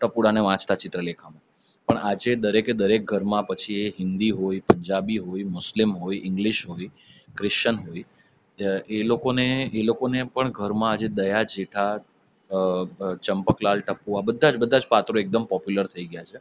ટપુડાને 0.01 0.41
વાંચતા 0.47 0.77
ચિત્રલેખામાં. 0.83 1.43
પણ 1.87 1.99
આજે 2.09 2.31
દરેકે 2.35 2.73
દરેક 2.73 3.01
ઘરમાં, 3.11 3.43
પછી 3.49 3.79
એ 3.83 3.93
હિન્દી 3.99 4.33
હોય, 4.39 4.59
પંજાબી 4.67 5.19
હોય, 5.19 5.45
મુસ્લિમ 5.57 5.89
હોય, 6.01 6.19
ઇંગ્લિશ 6.29 6.61
હોય, 6.67 6.89
ક્રિશ્ચન 7.37 7.77
હોય 7.85 8.05
એ 8.89 9.03
લોકોને 9.03 9.45
એ 9.73 9.83
લોકોને 9.83 10.19
પણ 10.23 10.51
ઘરમાં 10.51 10.91
આજે 10.91 11.07
દયા 11.07 11.43
જેઠા 11.43 11.91
ચંપકલાલ 13.21 13.79
ટપ્પુ 13.79 14.17
આ 14.17 14.21
બધા 14.21 14.51
જ 14.51 14.55
બધા 14.57 14.79
જ 14.79 14.87
પાત્રો 14.89 15.19
એકદમ 15.19 15.43
પોપ્યુલર 15.43 15.87
થઈ 15.87 16.05
ગયા 16.05 16.23
છે. 16.23 16.37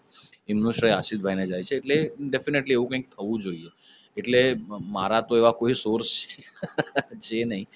એમનું 0.49 0.73
શ્રેય 0.73 0.95
આશિષભાઈને 0.95 1.47
જાય 1.47 1.63
છે. 1.63 1.75
એટલે 1.77 1.97
ડેફિનેટલી 2.31 2.73
એવું 2.73 2.89
કંઈક 2.89 3.07
થવું 3.11 3.41
જોઈએ. 3.41 3.71
એટલે 4.17 4.41
મારા 4.97 5.21
તો 5.21 5.37
એવા 5.37 5.59
કોઈ 5.61 5.75
સોર્સ 5.75 6.09
છે 7.25 7.45
નહીં. 7.45 7.67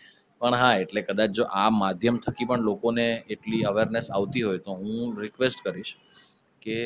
પણ 0.40 0.54
હા, 0.54 0.75
એટલે 0.78 1.00
કદાચ 1.02 1.30
જો 1.30 1.45
આ 1.61 1.71
માધ્યમ 1.71 2.16
થકી 2.18 2.45
પણ 2.45 2.61
લોકોને 2.61 3.07
એટલી 3.30 3.62
અવેરનેસ 3.62 4.07
આવતી 4.11 4.42
હોય 4.42 4.59
તો 4.59 4.73
હું 4.73 5.18
રિક્વેસ્ટ 5.21 5.59
કરીશ. 5.64 5.92
કે 6.62 6.77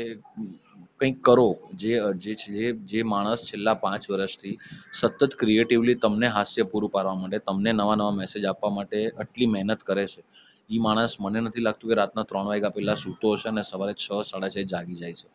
કંઈક 1.00 1.18
કરો. 1.22 1.48
જે 1.74 1.92
જે 2.24 2.32
છે 2.34 2.72
જે 2.90 3.00
માણસ 3.02 3.40
છેલ્લા 3.48 3.76
પાંચ 3.84 4.02
વર્ષથી 4.10 4.56
સતત 4.92 5.30
ક્રિએટિવલી 5.40 6.00
તમને 6.04 6.28
હાસ્ય 6.36 6.64
પૂરું 6.64 6.90
પાડવા 6.90 7.20
માટે 7.22 7.38
તમને 7.48 7.70
નવા 7.72 7.96
નવા 7.96 8.18
મેસેજ 8.20 8.44
આપવા 8.44 8.70
માટે 8.70 8.98
આટલી 9.10 9.46
મહેનત 9.46 9.80
કરે 9.88 10.04
છે. 10.06 10.22
એ 10.70 10.78
માણસ 10.78 11.14
મને 11.20 11.38
નથી 11.40 11.64
લાગતું 11.66 11.88
કે 11.90 11.94
રાતના 11.94 12.24
ત્રણ 12.24 12.46
વાગ્યા 12.46 12.74
પહેલાં 12.76 12.96
સૂતો 12.96 13.26
હશે 13.34 13.48
અને 13.48 13.62
સવારે 13.62 13.94
છ, 13.94 14.06
સાડા 14.30 14.50
છ 14.54 14.56
જાગી 14.72 14.94
જાય 14.94 15.14
છે. 15.14 15.28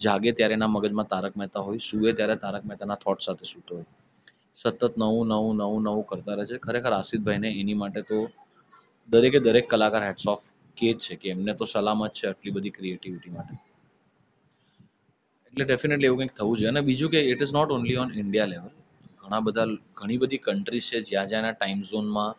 જાગે 0.00 0.30
ત્યારે 0.32 0.54
એના 0.54 0.68
મગજમાં 0.68 1.08
તારક 1.08 1.34
મહેતા 1.36 1.62
હોય, 1.66 1.78
સૂવે 1.78 2.10
ત્યારે 2.12 2.36
તારક 2.36 2.62
મહેતાના 2.64 2.96
થોટ 2.96 3.18
સાથે 3.20 3.44
સૂતો 3.44 3.72
હોય. 3.74 3.88
સતત 4.56 4.82
નવું 4.96 5.26
નવું 5.28 5.54
નવું 5.56 5.82
નવું 5.82 6.04
કરતા 6.04 6.34
રહે 6.38 6.44
છે. 6.46 6.56
ખરેખર 6.58 6.92
આસિફભાઈને 6.92 7.48
એની 7.60 7.74
માટે 7.74 8.00
તો 8.02 8.18
દરેકે 9.08 9.38
દરેક 9.40 9.66
કલાકાર 9.68 10.02
હેટ્સ 10.08 10.26
ઓફ 10.26 10.44
કે 10.76 10.88
જ 10.94 10.98
છે, 10.98 11.14
કે 11.16 11.26
એમને 11.30 11.52
તો 11.54 11.64
સલામત 11.64 12.12
છે 12.12 12.24
આટલી 12.28 12.54
બધી 12.56 12.70
ક્રિએટિવિટી 12.70 13.30
માટે. 13.30 13.54
એટલે 15.54 15.66
ડેફિનેટલી 15.66 16.08
એવું 16.10 16.18
કંઈક 16.20 16.34
થવું 16.38 16.56
જોઈએ. 16.58 16.70
અને 16.72 16.80
બીજું 16.88 17.10
કે 17.12 17.20
it 17.32 17.42
is 17.44 17.52
not 17.56 17.70
only 17.76 17.98
on 18.02 18.10
India 18.22 18.52
level 18.52 18.70
ઘણા 19.22 19.42
બધા, 19.46 19.66
ઘણી 19.98 20.18
બધી 20.22 20.42
કન્ટ્રીઝ 20.46 20.88
છે 20.90 20.98
જ્યાં 21.10 21.28
જ્યાંના 21.30 21.54
ટાઈમ 21.58 21.80
ઝોનમાં 21.90 22.32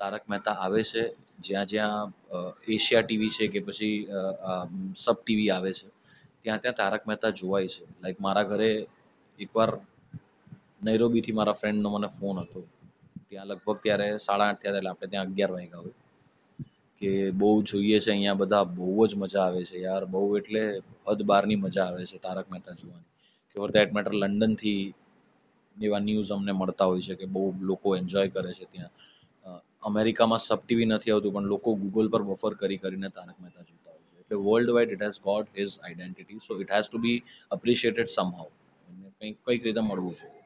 તારક 0.00 0.24
મહેતા 0.30 0.56
આવે 0.64 0.82
છે, 0.90 1.02
જ્યાં 1.46 1.68
જ્યાં 1.72 2.06
એશિયા 2.76 3.04
ટીવી 3.06 3.32
છે 3.36 3.46
કે 3.52 3.60
પછી 3.66 3.96
સબ 5.04 5.16
ટીવી 5.20 5.50
આવે 5.56 5.70
છે, 5.78 5.86
ત્યાં 6.42 6.60
ત્યાં 6.62 6.78
તારક 6.80 7.02
મહેતા 7.08 7.32
જોવાય 7.38 7.68
છે. 7.74 7.84
લાઈક 8.02 8.18
મારા 8.26 8.46
ઘરે 8.50 8.70
એકવાર 9.40 9.70
નૈરોબીથી 10.86 11.36
મારા 11.38 11.58
ફ્રેન્ડનો 11.60 11.88
મને 11.94 12.08
ફોન 12.18 12.36
હતો. 12.42 12.60
ત્યાં 13.28 13.48
લગભગ 13.50 13.78
ત્યારે 13.84 14.06
સાડા 14.26 14.48
આઠ 14.50 14.60
થયા 14.62 14.84
આપણે 14.90 15.08
ત્યાં 15.12 15.28
અગિયાર 15.30 15.52
વાગ્યા 15.56 15.82
હોય. 15.84 15.96
કે 17.00 17.10
બહુ 17.32 17.50
જોઈએ 17.62 17.98
છે 18.04 18.10
અહીંયા 18.12 18.40
બધા, 18.42 18.64
બહુ 18.76 19.06
જ 19.06 19.12
મજા 19.16 19.44
આવે 19.46 19.62
છે 19.64 19.76
યાર, 19.86 20.02
બહુ 20.12 20.22
એટલે 20.38 20.62
હદ 21.06 21.20
બારની 21.30 21.60
મજા 21.64 21.86
આવે 21.88 22.02
છે 22.10 22.18
તારક 22.18 22.46
મહેતા 22.52 22.78
જોવાની. 22.80 23.08
કે 23.50 23.54
ફોર 23.56 23.70
દેટ 23.76 23.90
મેટર 23.96 24.12
લંડનથી 24.22 24.82
એવા 25.76 26.02
ન્યૂઝ 26.06 26.32
અમને 26.36 26.52
મળતા 26.60 26.88
હોય 26.90 27.02
છે 27.08 27.14
કે 27.20 27.26
બહુ 27.34 27.42
લોકો 27.70 27.88
એન્જોય 28.00 28.28
કરે 28.34 28.52
છે 28.58 28.66
ત્યાં. 28.72 28.92
અમેરિકામાં 29.82 30.40
સબ 30.40 30.60
ટીવી 30.62 30.88
નથી 30.88 31.12
આવતું, 31.14 31.32
પણ 31.34 31.46
લોકો 31.52 31.68
ગૂગલ 31.82 32.08
પર 32.12 32.22
બફર 32.28 32.54
કરી 32.60 32.80
કરીને 32.82 33.08
તારક 33.16 33.36
મહેતા 33.42 33.64
જોતા 33.68 33.92
હોય 33.92 34.06
છે. 34.06 34.18
એટલે 34.22 34.36
worldwide 34.76 34.94
it 34.94 35.02
has 35.06 35.20
got 35.22 35.46
his 35.58 35.74
identity 35.78 36.40
so 36.46 36.52
it 36.62 36.74
has 36.76 36.88
to 36.88 36.98
be 37.04 37.18
appreciated 37.50 38.10
somehow 38.16 38.48
કંઈક 39.18 39.36
કંઈક 39.44 39.62
રીતે 39.66 39.82
મળવું 39.82 40.14
જોઈએ. 40.20 40.37